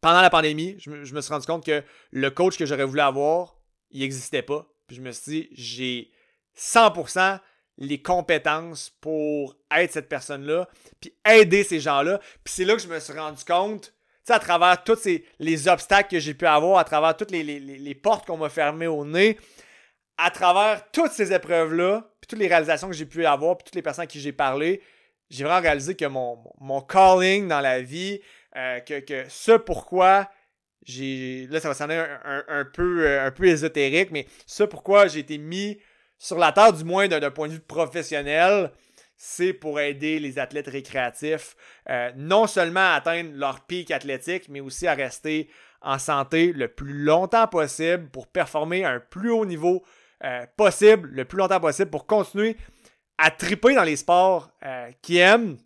pendant 0.00 0.20
la 0.20 0.30
pandémie, 0.30 0.76
je 0.78 0.90
me, 0.90 1.20
suis 1.20 1.32
rendu 1.32 1.46
compte 1.46 1.64
que 1.64 1.82
le 2.10 2.30
coach 2.30 2.56
que 2.56 2.66
j'aurais 2.66 2.84
voulu 2.84 3.00
avoir, 3.00 3.56
il 3.90 4.00
n'existait 4.00 4.42
pas. 4.42 4.66
Puis 4.86 4.96
je 4.96 5.02
me 5.02 5.12
suis 5.12 5.30
dit, 5.30 5.48
j'ai 5.52 6.10
100% 6.58 7.38
les 7.78 8.02
compétences 8.02 8.90
pour 9.00 9.56
être 9.74 9.92
cette 9.92 10.08
personne-là, 10.08 10.68
puis 11.00 11.14
aider 11.26 11.64
ces 11.64 11.80
gens-là. 11.80 12.18
Puis 12.44 12.54
c'est 12.54 12.64
là 12.64 12.74
que 12.74 12.82
je 12.82 12.88
me 12.88 13.00
suis 13.00 13.12
rendu 13.12 13.42
compte, 13.44 13.84
tu 13.84 13.92
sais, 14.24 14.32
à 14.34 14.38
travers 14.38 14.84
tous 14.84 15.08
les 15.38 15.68
obstacles 15.68 16.10
que 16.10 16.18
j'ai 16.18 16.34
pu 16.34 16.46
avoir, 16.46 16.78
à 16.78 16.84
travers 16.84 17.16
toutes 17.16 17.30
les, 17.30 17.94
portes 17.94 18.26
qu'on 18.26 18.36
m'a 18.36 18.50
fermées 18.50 18.86
au 18.86 19.04
nez, 19.04 19.38
à 20.18 20.30
travers 20.30 20.90
toutes 20.90 21.12
ces 21.12 21.32
épreuves-là, 21.32 22.10
puis 22.20 22.28
toutes 22.28 22.38
les 22.38 22.48
réalisations 22.48 22.88
que 22.88 22.94
j'ai 22.94 23.06
pu 23.06 23.24
avoir, 23.24 23.56
puis 23.56 23.64
toutes 23.64 23.76
les 23.76 23.82
personnes 23.82 24.04
à 24.04 24.06
qui 24.06 24.20
j'ai 24.20 24.32
parlé, 24.32 24.82
j'ai 25.30 25.44
vraiment 25.44 25.62
réalisé 25.62 25.94
que 25.94 26.04
mon, 26.04 26.42
mon 26.60 26.82
calling 26.82 27.48
dans 27.48 27.60
la 27.60 27.80
vie, 27.80 28.20
euh, 28.56 28.80
que, 28.80 29.00
que, 29.00 29.24
ce 29.28 29.52
pourquoi 29.52 30.28
j'ai. 30.82 31.46
Là, 31.50 31.60
ça 31.60 31.68
va 31.68 31.74
sonner 31.74 32.02
un, 32.48 32.64
peu, 32.64 33.06
euh, 33.06 33.26
un 33.26 33.30
peu 33.30 33.46
ésotérique, 33.46 34.10
mais 34.10 34.26
ce 34.46 34.64
pourquoi 34.64 35.06
j'ai 35.06 35.20
été 35.20 35.38
mis 35.38 35.78
sur 36.18 36.38
la 36.38 36.52
terre, 36.52 36.72
du 36.72 36.84
moins 36.84 37.06
d'un 37.06 37.30
point 37.30 37.48
de 37.48 37.54
vue 37.54 37.60
professionnel, 37.60 38.72
c'est 39.16 39.52
pour 39.52 39.78
aider 39.78 40.18
les 40.18 40.38
athlètes 40.38 40.66
récréatifs 40.66 41.56
euh, 41.88 42.10
non 42.16 42.46
seulement 42.46 42.80
à 42.80 42.94
atteindre 42.94 43.30
leur 43.34 43.60
pic 43.66 43.90
athlétique, 43.90 44.48
mais 44.48 44.60
aussi 44.60 44.86
à 44.86 44.94
rester 44.94 45.48
en 45.80 45.98
santé 45.98 46.52
le 46.52 46.68
plus 46.68 46.92
longtemps 46.92 47.46
possible 47.46 48.10
pour 48.10 48.26
performer 48.26 48.84
à 48.84 48.90
un 48.90 49.00
plus 49.00 49.30
haut 49.30 49.46
niveau 49.46 49.82
possible, 50.54 51.08
le 51.12 51.24
plus 51.24 51.38
longtemps 51.38 51.60
possible 51.60 51.90
pour 51.90 52.06
continuer 52.06 52.54
à 53.16 53.30
triper 53.30 53.74
dans 53.74 53.84
les 53.84 53.96
sports 53.96 54.50
qu'ils 55.00 55.16
aiment 55.16 55.56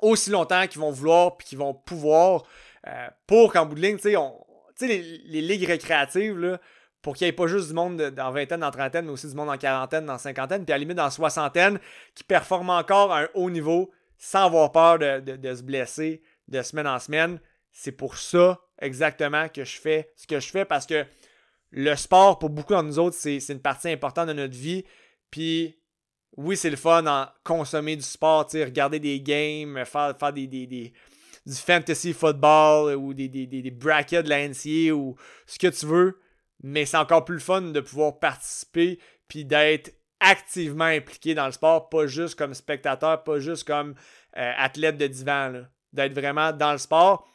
aussi 0.00 0.30
longtemps 0.30 0.66
qu'ils 0.66 0.80
vont 0.80 0.90
vouloir 0.90 1.36
puis 1.36 1.48
qu'ils 1.48 1.58
vont 1.58 1.74
pouvoir 1.74 2.44
euh, 2.86 3.08
pour 3.26 3.52
qu'en 3.52 3.66
bout 3.66 3.74
de 3.74 3.80
ligne, 3.80 3.96
tu 3.96 4.10
sais, 4.10 4.86
les, 4.86 5.02
les, 5.02 5.40
ligues 5.40 5.66
récréatives, 5.66 6.38
là, 6.38 6.60
pour 7.02 7.16
qu'il 7.16 7.24
n'y 7.24 7.30
ait 7.30 7.32
pas 7.32 7.46
juste 7.46 7.68
du 7.68 7.74
monde 7.74 8.00
dans 8.00 8.30
vingtaine, 8.30 8.60
dans 8.60 8.70
trentaine, 8.70 9.06
mais 9.06 9.12
aussi 9.12 9.28
du 9.28 9.34
monde 9.34 9.50
en 9.50 9.58
quarantaine, 9.58 10.06
dans 10.06 10.18
cinquantaine, 10.18 10.64
puis 10.64 10.72
à 10.72 10.76
la 10.76 10.80
limite 10.80 10.96
dans 10.96 11.10
soixantaine, 11.10 11.78
qui 12.14 12.24
performe 12.24 12.70
encore 12.70 13.12
à 13.12 13.22
un 13.22 13.28
haut 13.34 13.50
niveau 13.50 13.90
sans 14.16 14.46
avoir 14.46 14.72
peur 14.72 14.98
de, 14.98 15.36
de 15.36 15.54
se 15.54 15.62
blesser 15.62 16.22
de 16.48 16.62
semaine 16.62 16.86
en 16.86 16.98
semaine. 16.98 17.40
C'est 17.72 17.92
pour 17.92 18.16
ça 18.16 18.60
exactement 18.80 19.48
que 19.48 19.64
je 19.64 19.80
fais 19.80 20.10
ce 20.16 20.26
que 20.26 20.40
je 20.40 20.48
fais 20.48 20.64
parce 20.64 20.86
que 20.86 21.04
le 21.70 21.94
sport, 21.96 22.38
pour 22.38 22.50
beaucoup 22.50 22.74
de 22.74 22.82
nous 22.82 22.98
autres, 22.98 23.16
c'est 23.16 23.38
une 23.48 23.60
partie 23.60 23.90
importante 23.90 24.28
de 24.28 24.32
notre 24.32 24.56
vie. 24.56 24.84
Puis 25.30 25.77
oui, 26.36 26.56
c'est 26.56 26.70
le 26.70 26.76
fun 26.76 27.06
en 27.06 27.26
consommer 27.44 27.96
du 27.96 28.02
sport, 28.02 28.48
regarder 28.52 29.00
des 29.00 29.20
games, 29.20 29.84
faire, 29.84 30.16
faire 30.18 30.32
des, 30.32 30.46
du 30.46 31.54
fantasy 31.54 32.12
football 32.12 32.94
ou 32.96 33.14
des, 33.14 33.28
des, 33.28 33.70
brackets 33.70 34.24
de 34.24 34.28
la 34.28 34.46
NCA 34.46 34.94
ou 34.94 35.16
ce 35.46 35.58
que 35.58 35.68
tu 35.68 35.86
veux. 35.86 36.20
Mais 36.62 36.84
c'est 36.86 36.96
encore 36.96 37.24
plus 37.24 37.40
fun 37.40 37.62
de 37.62 37.80
pouvoir 37.80 38.18
participer 38.18 38.98
puis 39.28 39.44
d'être 39.44 39.94
activement 40.20 40.84
impliqué 40.84 41.34
dans 41.34 41.46
le 41.46 41.52
sport, 41.52 41.88
pas 41.88 42.06
juste 42.06 42.36
comme 42.36 42.54
spectateur, 42.54 43.22
pas 43.22 43.38
juste 43.38 43.64
comme 43.64 43.94
euh, 44.36 44.52
athlète 44.56 44.96
de 44.96 45.06
divan, 45.06 45.64
d'être 45.92 46.12
vraiment 46.12 46.52
dans 46.52 46.72
le 46.72 46.78
sport. 46.78 47.28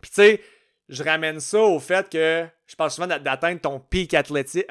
Puis 0.00 0.10
tu 0.10 0.16
sais, 0.16 0.40
je 0.88 1.02
ramène 1.02 1.40
ça 1.40 1.60
au 1.60 1.80
fait 1.80 2.08
que 2.08 2.46
je 2.66 2.76
parle 2.76 2.90
souvent 2.90 3.06
d'atteindre 3.06 3.60
ton 3.60 3.80
pic 3.80 4.14
athlétique. 4.14 4.66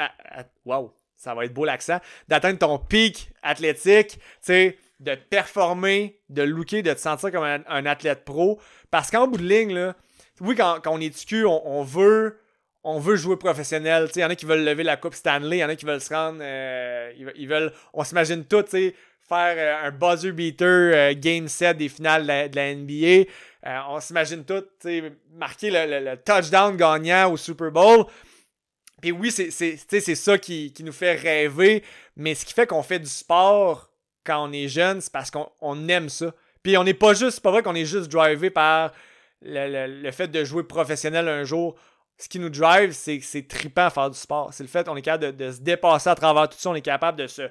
Wow, 0.65 0.93
ça 1.21 1.35
va 1.35 1.45
être 1.45 1.53
beau 1.53 1.65
l'accent, 1.65 1.99
d'atteindre 2.27 2.57
ton 2.57 2.79
pic 2.79 3.29
athlétique, 3.43 4.17
tu 4.17 4.19
sais, 4.41 4.77
de 4.99 5.13
performer, 5.13 6.19
de 6.29 6.41
looker, 6.41 6.81
de 6.81 6.93
te 6.93 6.99
sentir 6.99 7.31
comme 7.31 7.43
un, 7.43 7.85
athlète 7.85 8.25
pro. 8.25 8.59
Parce 8.89 9.11
qu'en 9.11 9.27
bout 9.27 9.37
de 9.37 9.43
ligne, 9.43 9.71
là, 9.71 9.95
oui, 10.39 10.55
quand, 10.55 10.81
on 10.87 10.99
est 10.99 11.15
TQ, 11.15 11.45
on, 11.45 11.61
on, 11.79 11.83
veut, 11.83 12.39
on 12.83 12.99
veut 12.99 13.17
jouer 13.17 13.37
professionnel. 13.37 14.09
Il 14.15 14.19
y 14.19 14.25
en 14.25 14.31
a 14.31 14.35
qui 14.35 14.47
veulent 14.47 14.63
lever 14.63 14.81
la 14.81 14.97
Coupe 14.97 15.13
Stanley, 15.13 15.57
il 15.57 15.59
y 15.59 15.63
en 15.63 15.69
a 15.69 15.75
qui 15.75 15.85
veulent 15.85 16.01
se 16.01 16.11
rendre. 16.11 16.39
Euh, 16.41 17.11
ils, 17.35 17.47
veulent, 17.47 17.71
on 17.93 18.03
s'imagine 18.03 18.43
tout, 18.43 18.65
faire 18.65 18.93
euh, 19.29 19.87
un 19.87 19.91
buzzer 19.91 20.31
beater 20.31 20.65
euh, 20.67 21.13
game 21.15 21.47
set 21.47 21.77
des 21.77 21.89
finales 21.89 22.23
de 22.49 22.55
la, 22.55 22.73
NBA. 22.73 23.29
on 23.89 23.99
s'imagine 23.99 24.43
tout, 24.43 24.63
marquer 25.35 25.69
le, 25.71 26.15
touchdown 26.15 26.75
gagnant 26.75 27.31
au 27.31 27.37
Super 27.37 27.69
Bowl. 27.69 28.07
Puis 29.01 29.11
oui, 29.11 29.31
c'est 29.31 30.15
ça 30.15 30.37
qui, 30.37 30.73
nous 30.79 30.91
fait 30.91 31.15
rêver, 31.15 31.83
mais 32.15 32.35
ce 32.35 32.45
qui 32.45 32.53
fait 32.53 32.67
qu'on 32.67 32.83
fait 32.83 32.99
du 32.99 33.09
sport 33.09 33.89
quand 34.23 34.47
on 34.47 34.53
est 34.53 34.67
jeune, 34.67 35.01
c'est 35.01 35.11
parce 35.11 35.31
qu'on 35.31 35.89
aime 35.89 36.09
ça. 36.09 36.33
Puis 36.61 36.77
on 36.77 36.83
n'est 36.83 36.93
pas 36.93 37.13
juste, 37.15 37.31
c'est 37.31 37.43
pas 37.43 37.51
vrai 37.51 37.63
qu'on 37.63 37.73
est 37.73 37.85
juste 37.85 38.11
drivé 38.11 38.51
par 38.51 38.91
le, 39.41 40.11
fait 40.11 40.27
de 40.27 40.43
jouer 40.43 40.63
professionnel 40.63 41.27
un 41.27 41.43
jour. 41.43 41.75
Ce 42.19 42.29
qui 42.29 42.37
nous 42.37 42.51
drive, 42.51 42.91
c'est 42.91 43.19
c'est 43.21 43.47
trippant 43.47 43.85
à 43.85 43.89
faire 43.89 44.11
du 44.11 44.17
sport. 44.17 44.53
C'est 44.53 44.63
le 44.63 44.69
fait 44.69 44.85
qu'on 44.85 44.95
est 44.95 45.01
capable 45.01 45.35
de, 45.35 45.51
se 45.51 45.59
dépasser 45.59 46.09
à 46.09 46.15
travers 46.15 46.47
tout 46.47 46.59
ça, 46.59 46.69
on 46.69 46.75
est 46.75 46.81
capable 46.81 47.17
de 47.17 47.25
se, 47.25 47.49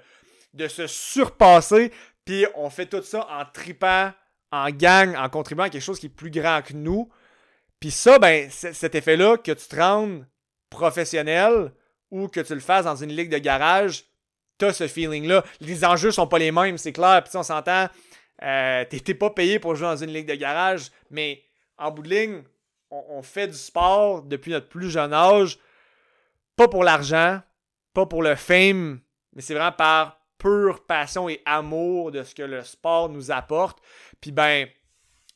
de 0.55 0.69
se 0.69 0.87
surpasser, 0.87 1.91
puis 2.25 2.47
on 2.55 2.71
fait 2.71 2.87
tout 2.87 3.03
ça 3.03 3.27
en 3.29 3.45
tripant, 3.53 4.13
en 4.53 4.71
gang, 4.71 5.17
en 5.17 5.29
contribuant 5.29 5.65
à 5.65 5.71
quelque 5.71 5.83
chose 5.83 5.99
qui 5.99 6.07
est 6.07 6.11
plus 6.11 6.31
grand 6.31 6.63
que 6.63 6.75
nous. 6.75 7.11
Puis 7.81 7.91
ça, 7.91 8.21
ben, 8.21 8.49
cet 8.51 8.95
effet-là, 8.95 9.39
que 9.39 9.53
tu 9.53 9.67
te 9.67 9.75
rendes 9.75 10.25
professionnel 10.70 11.72
ou 12.11 12.28
que 12.28 12.40
tu 12.40 12.54
le 12.54 12.61
fasses 12.61 12.85
dans 12.85 12.96
une 12.96 13.12
ligue 13.12 13.30
de 13.30 13.38
garage, 13.38 14.04
tu 14.59 14.64
as 14.66 14.72
ce 14.72 14.87
feeling-là. 14.87 15.44
Les 15.61 15.85
enjeux 15.85 16.11
sont 16.11 16.26
pas 16.26 16.38
les 16.38 16.52
mêmes, 16.52 16.78
c'est 16.78 16.92
clair. 16.92 17.22
Puis 17.22 17.37
on 17.37 17.42
s'entend, 17.42 17.88
euh, 18.42 18.85
pas 19.18 19.30
payé 19.30 19.59
pour 19.59 19.74
jouer 19.74 19.88
dans 19.88 19.96
une 19.96 20.12
ligue 20.12 20.28
de 20.28 20.35
garage, 20.35 20.90
mais 21.11 21.42
en 21.78 21.90
bout 21.90 22.02
de 22.02 22.09
ligne, 22.09 22.42
on, 22.90 23.22
fait 23.22 23.46
du 23.46 23.56
sport 23.56 24.22
depuis 24.22 24.50
notre 24.50 24.68
plus 24.68 24.90
jeune 24.90 25.12
âge, 25.12 25.59
pas 26.56 26.66
pour 26.66 26.83
l'argent, 26.83 27.40
pas 27.94 28.06
pour 28.06 28.22
le 28.22 28.35
fame, 28.35 29.00
mais 29.33 29.42
c'est 29.42 29.54
vraiment 29.54 29.72
par 29.72 30.20
pure 30.38 30.85
passion 30.87 31.28
et 31.28 31.40
amour 31.44 32.11
de 32.11 32.24
ce 32.24 32.35
que 32.35 32.42
le 32.42 32.64
sport 32.64 33.09
nous 33.09 33.30
apporte. 33.30 33.78
Puis 34.20 34.33
ben, 34.33 34.66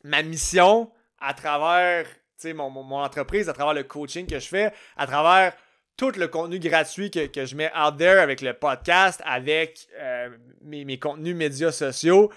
ma 0.02 0.22
mission 0.22 0.90
à 1.18 1.32
travers 1.34 2.06
mon, 2.54 2.70
mon, 2.70 2.96
entreprise, 2.96 3.48
à 3.48 3.52
travers 3.52 3.74
le 3.74 3.84
coaching 3.84 4.26
que 4.26 4.38
je 4.38 4.48
fais, 4.48 4.72
à 4.96 5.06
travers 5.06 5.54
tout 5.96 6.10
le 6.10 6.28
contenu 6.28 6.58
gratuit 6.58 7.10
que, 7.10 7.46
je 7.46 7.54
mets 7.54 7.70
out 7.76 7.96
there 7.96 8.18
avec 8.18 8.40
le 8.40 8.52
podcast, 8.54 9.22
avec 9.24 9.86
euh, 9.98 10.30
mes, 10.62 10.98
contenus 10.98 11.36
médias 11.36 11.72
sociaux, 11.72 12.32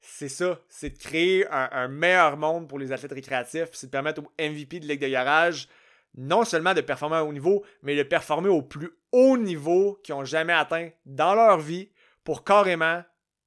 c'est 0.00 0.28
ça, 0.28 0.58
c'est 0.68 0.90
de 0.90 0.98
créer 0.98 1.46
un, 1.50 1.88
meilleur 1.88 2.36
monde 2.36 2.68
pour 2.68 2.78
les 2.78 2.92
athlètes 2.92 3.12
récréatifs, 3.12 3.70
c'est 3.72 3.86
de 3.86 3.90
permettre 3.90 4.22
aux 4.22 4.30
MVP 4.42 4.80
de 4.80 4.86
Ligue 4.86 5.00
de 5.00 5.08
Garage 5.08 5.68
non 6.16 6.44
seulement 6.44 6.74
de 6.74 6.80
performer 6.80 7.16
à 7.16 7.24
haut 7.24 7.32
niveau, 7.32 7.64
mais 7.82 7.96
de 7.96 8.02
performer 8.02 8.48
au 8.48 8.62
plus 8.62 8.90
haut 9.12 9.36
niveau 9.36 9.98
qu'ils 10.02 10.14
n'ont 10.14 10.24
jamais 10.24 10.52
atteint 10.52 10.90
dans 11.06 11.34
leur 11.34 11.58
vie 11.58 11.90
pour 12.22 12.44
carrément 12.44 13.02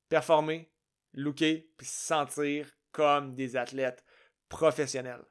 performer 0.09 0.69
looker 1.13 1.69
puis 1.77 1.87
se 1.87 2.07
sentir 2.07 2.67
comme 2.91 3.35
des 3.35 3.55
athlètes 3.55 4.03
professionnels. 4.49 5.23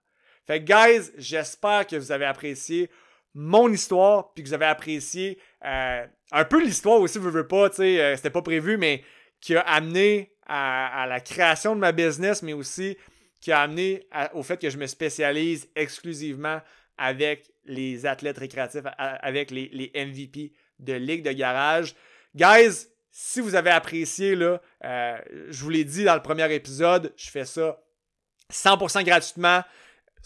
Fait 0.47 0.63
que, 0.63 0.65
guys, 0.65 1.11
j'espère 1.17 1.87
que 1.87 1.97
vous 1.97 2.13
avez 2.13 2.25
apprécié 2.25 2.91
mon 3.35 3.71
histoire 3.71 4.33
puis 4.33 4.43
que 4.43 4.49
vous 4.49 4.55
avez 4.55 4.67
apprécié 4.67 5.39
euh, 5.65 6.07
un 6.33 6.45
peu 6.45 6.63
l'histoire 6.63 7.01
aussi, 7.01 7.19
vous 7.19 7.31
veux 7.31 7.47
pas, 7.47 7.69
tu 7.69 7.77
sais, 7.77 8.01
euh, 8.01 8.17
c'était 8.17 8.31
pas 8.31 8.43
prévu, 8.43 8.77
mais 8.77 9.05
qui 9.41 9.55
a 9.55 9.61
amené 9.61 10.33
à, 10.47 11.07
la 11.09 11.21
création 11.21 11.75
de 11.75 11.81
ma 11.81 11.93
business, 11.93 12.43
mais 12.43 12.53
aussi 12.53 12.97
qui 13.41 13.53
a 13.53 13.61
amené 13.61 14.07
au 14.33 14.43
fait 14.43 14.61
que 14.61 14.71
je 14.71 14.79
me 14.79 14.87
spécialise 14.87 15.69
exclusivement 15.77 16.61
avec 16.97 17.53
les 17.65 18.07
athlètes 18.07 18.39
récréatifs, 18.39 18.85
avec 18.97 19.51
les, 19.51 19.93
MVP 19.95 20.53
de 20.79 20.95
Ligue 20.95 21.25
de 21.25 21.33
garage. 21.33 21.95
Guys, 22.35 22.87
si 23.11 23.41
vous 23.41 23.55
avez 23.55 23.71
apprécié, 23.71 24.35
là, 24.35 24.61
euh, 24.85 25.19
je 25.51 25.63
vous 25.63 25.71
l'ai 25.71 25.85
dit 25.85 26.05
dans 26.05 26.15
le 26.15 26.23
premier 26.23 26.53
épisode, 26.55 27.13
je 27.17 27.31
fais 27.31 27.45
ça 27.45 27.79
100% 28.53 29.05
gratuitement. 29.05 29.63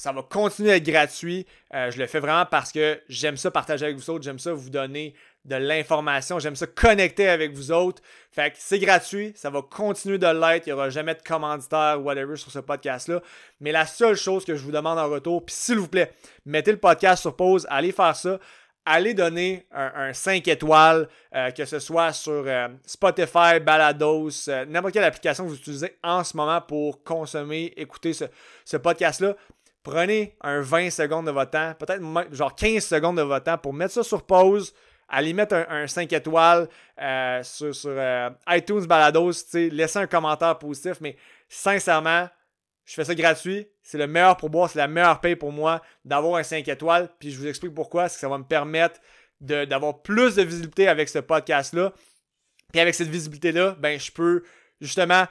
Ça 0.00 0.12
va 0.12 0.22
continuer 0.22 0.72
à 0.72 0.76
être 0.76 0.86
gratuit. 0.86 1.46
Euh, 1.74 1.90
je 1.90 1.98
le 1.98 2.06
fais 2.06 2.20
vraiment 2.20 2.46
parce 2.46 2.72
que 2.72 2.98
j'aime 3.10 3.36
ça 3.36 3.50
partager 3.50 3.84
avec 3.84 3.98
vous 3.98 4.08
autres. 4.08 4.24
J'aime 4.24 4.38
ça 4.38 4.54
vous 4.54 4.70
donner 4.70 5.12
de 5.44 5.56
l'information. 5.56 6.38
J'aime 6.38 6.56
ça 6.56 6.66
connecter 6.66 7.28
avec 7.28 7.52
vous 7.52 7.70
autres. 7.70 8.00
Fait 8.32 8.50
que 8.50 8.56
c'est 8.58 8.78
gratuit. 8.78 9.34
Ça 9.36 9.50
va 9.50 9.60
continuer 9.60 10.16
de 10.16 10.26
l'être. 10.26 10.66
Il 10.66 10.70
n'y 10.70 10.72
aura 10.72 10.88
jamais 10.88 11.14
de 11.14 11.20
commanditaire 11.20 11.98
ou 12.00 12.04
whatever 12.04 12.36
sur 12.36 12.50
ce 12.50 12.60
podcast-là. 12.60 13.20
Mais 13.60 13.72
la 13.72 13.84
seule 13.84 14.16
chose 14.16 14.46
que 14.46 14.54
je 14.54 14.64
vous 14.64 14.72
demande 14.72 14.98
en 14.98 15.06
retour, 15.06 15.44
puis 15.44 15.54
s'il 15.54 15.76
vous 15.76 15.88
plaît, 15.88 16.10
mettez 16.46 16.72
le 16.72 16.78
podcast 16.78 17.20
sur 17.20 17.36
pause. 17.36 17.66
Allez 17.68 17.92
faire 17.92 18.16
ça 18.16 18.38
allez 18.84 19.14
donner 19.14 19.66
un, 19.72 20.12
5 20.12 20.46
étoiles, 20.48 21.08
euh, 21.34 21.50
que 21.50 21.64
ce 21.64 21.78
soit 21.78 22.12
sur 22.12 22.44
euh, 22.46 22.68
Spotify, 22.86 23.60
Balados, 23.60 24.48
n'importe 24.68 24.94
quelle 24.94 25.04
application 25.04 25.44
que 25.44 25.50
vous 25.50 25.56
utilisez 25.56 25.96
en 26.02 26.24
ce 26.24 26.36
moment 26.36 26.60
pour 26.60 27.04
consommer, 27.04 27.72
écouter 27.76 28.12
ce, 28.12 28.76
podcast-là. 28.76 29.36
Prenez 29.82 30.36
un 30.42 30.60
20 30.60 30.90
secondes 30.90 31.26
de 31.26 31.30
votre 31.30 31.52
temps, 31.52 31.74
peut-être 31.78 32.02
genre 32.32 32.54
15 32.54 32.84
secondes 32.84 33.16
de 33.16 33.22
votre 33.22 33.44
temps 33.44 33.58
pour 33.58 33.72
mettre 33.72 33.94
ça 33.94 34.02
sur 34.02 34.26
pause, 34.26 34.74
allez 35.08 35.32
mettre 35.32 35.54
un, 35.54 35.86
5 35.86 36.12
étoiles 36.12 36.68
sur, 37.42 37.74
sur 37.74 37.92
iTunes 38.48 38.84
Balados, 38.84 39.32
laissez 39.54 39.98
un 39.98 40.06
commentaire 40.06 40.58
positif, 40.58 40.98
mais 41.00 41.16
sincèrement, 41.48 42.28
je 42.90 42.94
fais 42.96 43.04
ça 43.04 43.14
gratuit. 43.14 43.68
C'est 43.82 43.98
le 43.98 44.08
meilleur 44.08 44.36
pour 44.36 44.50
boire, 44.50 44.68
c'est 44.68 44.80
la 44.80 44.88
meilleure 44.88 45.20
paye 45.20 45.36
pour 45.36 45.52
moi 45.52 45.80
d'avoir 46.04 46.36
un 46.36 46.42
5 46.42 46.66
étoiles. 46.66 47.08
Puis 47.20 47.30
je 47.30 47.38
vous 47.38 47.46
explique 47.46 47.72
pourquoi. 47.72 48.08
C'est 48.08 48.16
que 48.16 48.20
ça 48.20 48.28
va 48.28 48.36
me 48.36 48.44
permettre 48.44 49.00
d'avoir 49.40 50.02
plus 50.02 50.34
de 50.34 50.42
visibilité 50.42 50.88
avec 50.88 51.08
ce 51.08 51.20
podcast-là. 51.20 51.92
Puis 52.72 52.80
avec 52.80 52.96
cette 52.96 53.08
visibilité-là, 53.08 53.76
ben, 53.78 53.98
je 53.98 54.10
peux 54.10 54.42
justement 54.80 55.26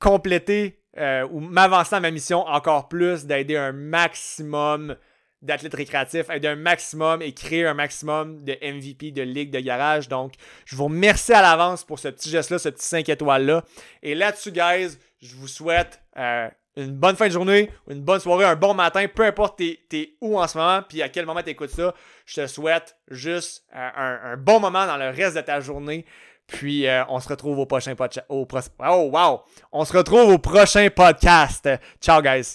compléter 0.00 0.83
euh, 0.98 1.26
ou 1.30 1.40
m'avancer 1.40 1.96
dans 1.96 2.00
ma 2.00 2.10
mission 2.10 2.46
encore 2.46 2.88
plus, 2.88 3.26
d'aider 3.26 3.56
un 3.56 3.72
maximum 3.72 4.96
d'athlètes 5.42 5.74
récréatifs, 5.74 6.30
aider 6.30 6.48
un 6.48 6.56
maximum 6.56 7.20
et 7.20 7.32
créer 7.32 7.66
un 7.66 7.74
maximum 7.74 8.42
de 8.42 8.56
MVP 8.62 9.10
de 9.10 9.22
ligue 9.22 9.50
de 9.50 9.60
garage. 9.60 10.08
Donc, 10.08 10.32
je 10.64 10.74
vous 10.74 10.84
remercie 10.84 11.32
à 11.32 11.42
l'avance 11.42 11.84
pour 11.84 11.98
ce 11.98 12.08
petit 12.08 12.30
geste-là, 12.30 12.58
ce 12.58 12.70
petit 12.70 12.86
5 12.86 13.08
étoiles-là. 13.08 13.62
Et 14.02 14.14
là-dessus, 14.14 14.52
guys, 14.52 14.96
je 15.20 15.34
vous 15.36 15.48
souhaite 15.48 16.00
euh, 16.16 16.48
une 16.76 16.92
bonne 16.92 17.16
fin 17.16 17.26
de 17.26 17.32
journée, 17.32 17.70
une 17.88 18.00
bonne 18.00 18.20
soirée, 18.20 18.44
un 18.44 18.56
bon 18.56 18.74
matin, 18.74 19.06
peu 19.06 19.24
importe 19.24 19.60
t'es, 19.88 20.14
où 20.20 20.38
en 20.38 20.48
ce 20.48 20.58
moment, 20.58 20.82
puis 20.82 21.02
à 21.02 21.08
quel 21.08 21.26
moment 21.26 21.42
tu 21.42 21.50
écoutes 21.50 21.70
ça, 21.70 21.94
je 22.26 22.42
te 22.42 22.46
souhaite 22.46 22.96
juste 23.10 23.64
euh, 23.76 23.90
un, 24.32 24.36
bon 24.36 24.60
moment 24.60 24.86
dans 24.86 24.96
le 24.96 25.10
reste 25.10 25.36
de 25.36 25.42
ta 25.42 25.60
journée. 25.60 26.04
Puis 26.46 26.86
euh, 26.86 27.04
on 27.08 27.20
se 27.20 27.28
retrouve 27.28 27.58
au 27.58 27.66
prochain 27.66 27.94
podcast. 27.94 28.26
Oh 28.28 29.10
wow! 29.12 29.42
On 29.72 29.84
se 29.84 29.96
retrouve 29.96 30.34
au 30.34 30.38
prochain 30.38 30.88
podcast. 30.94 31.68
Ciao 32.00 32.20
guys! 32.20 32.52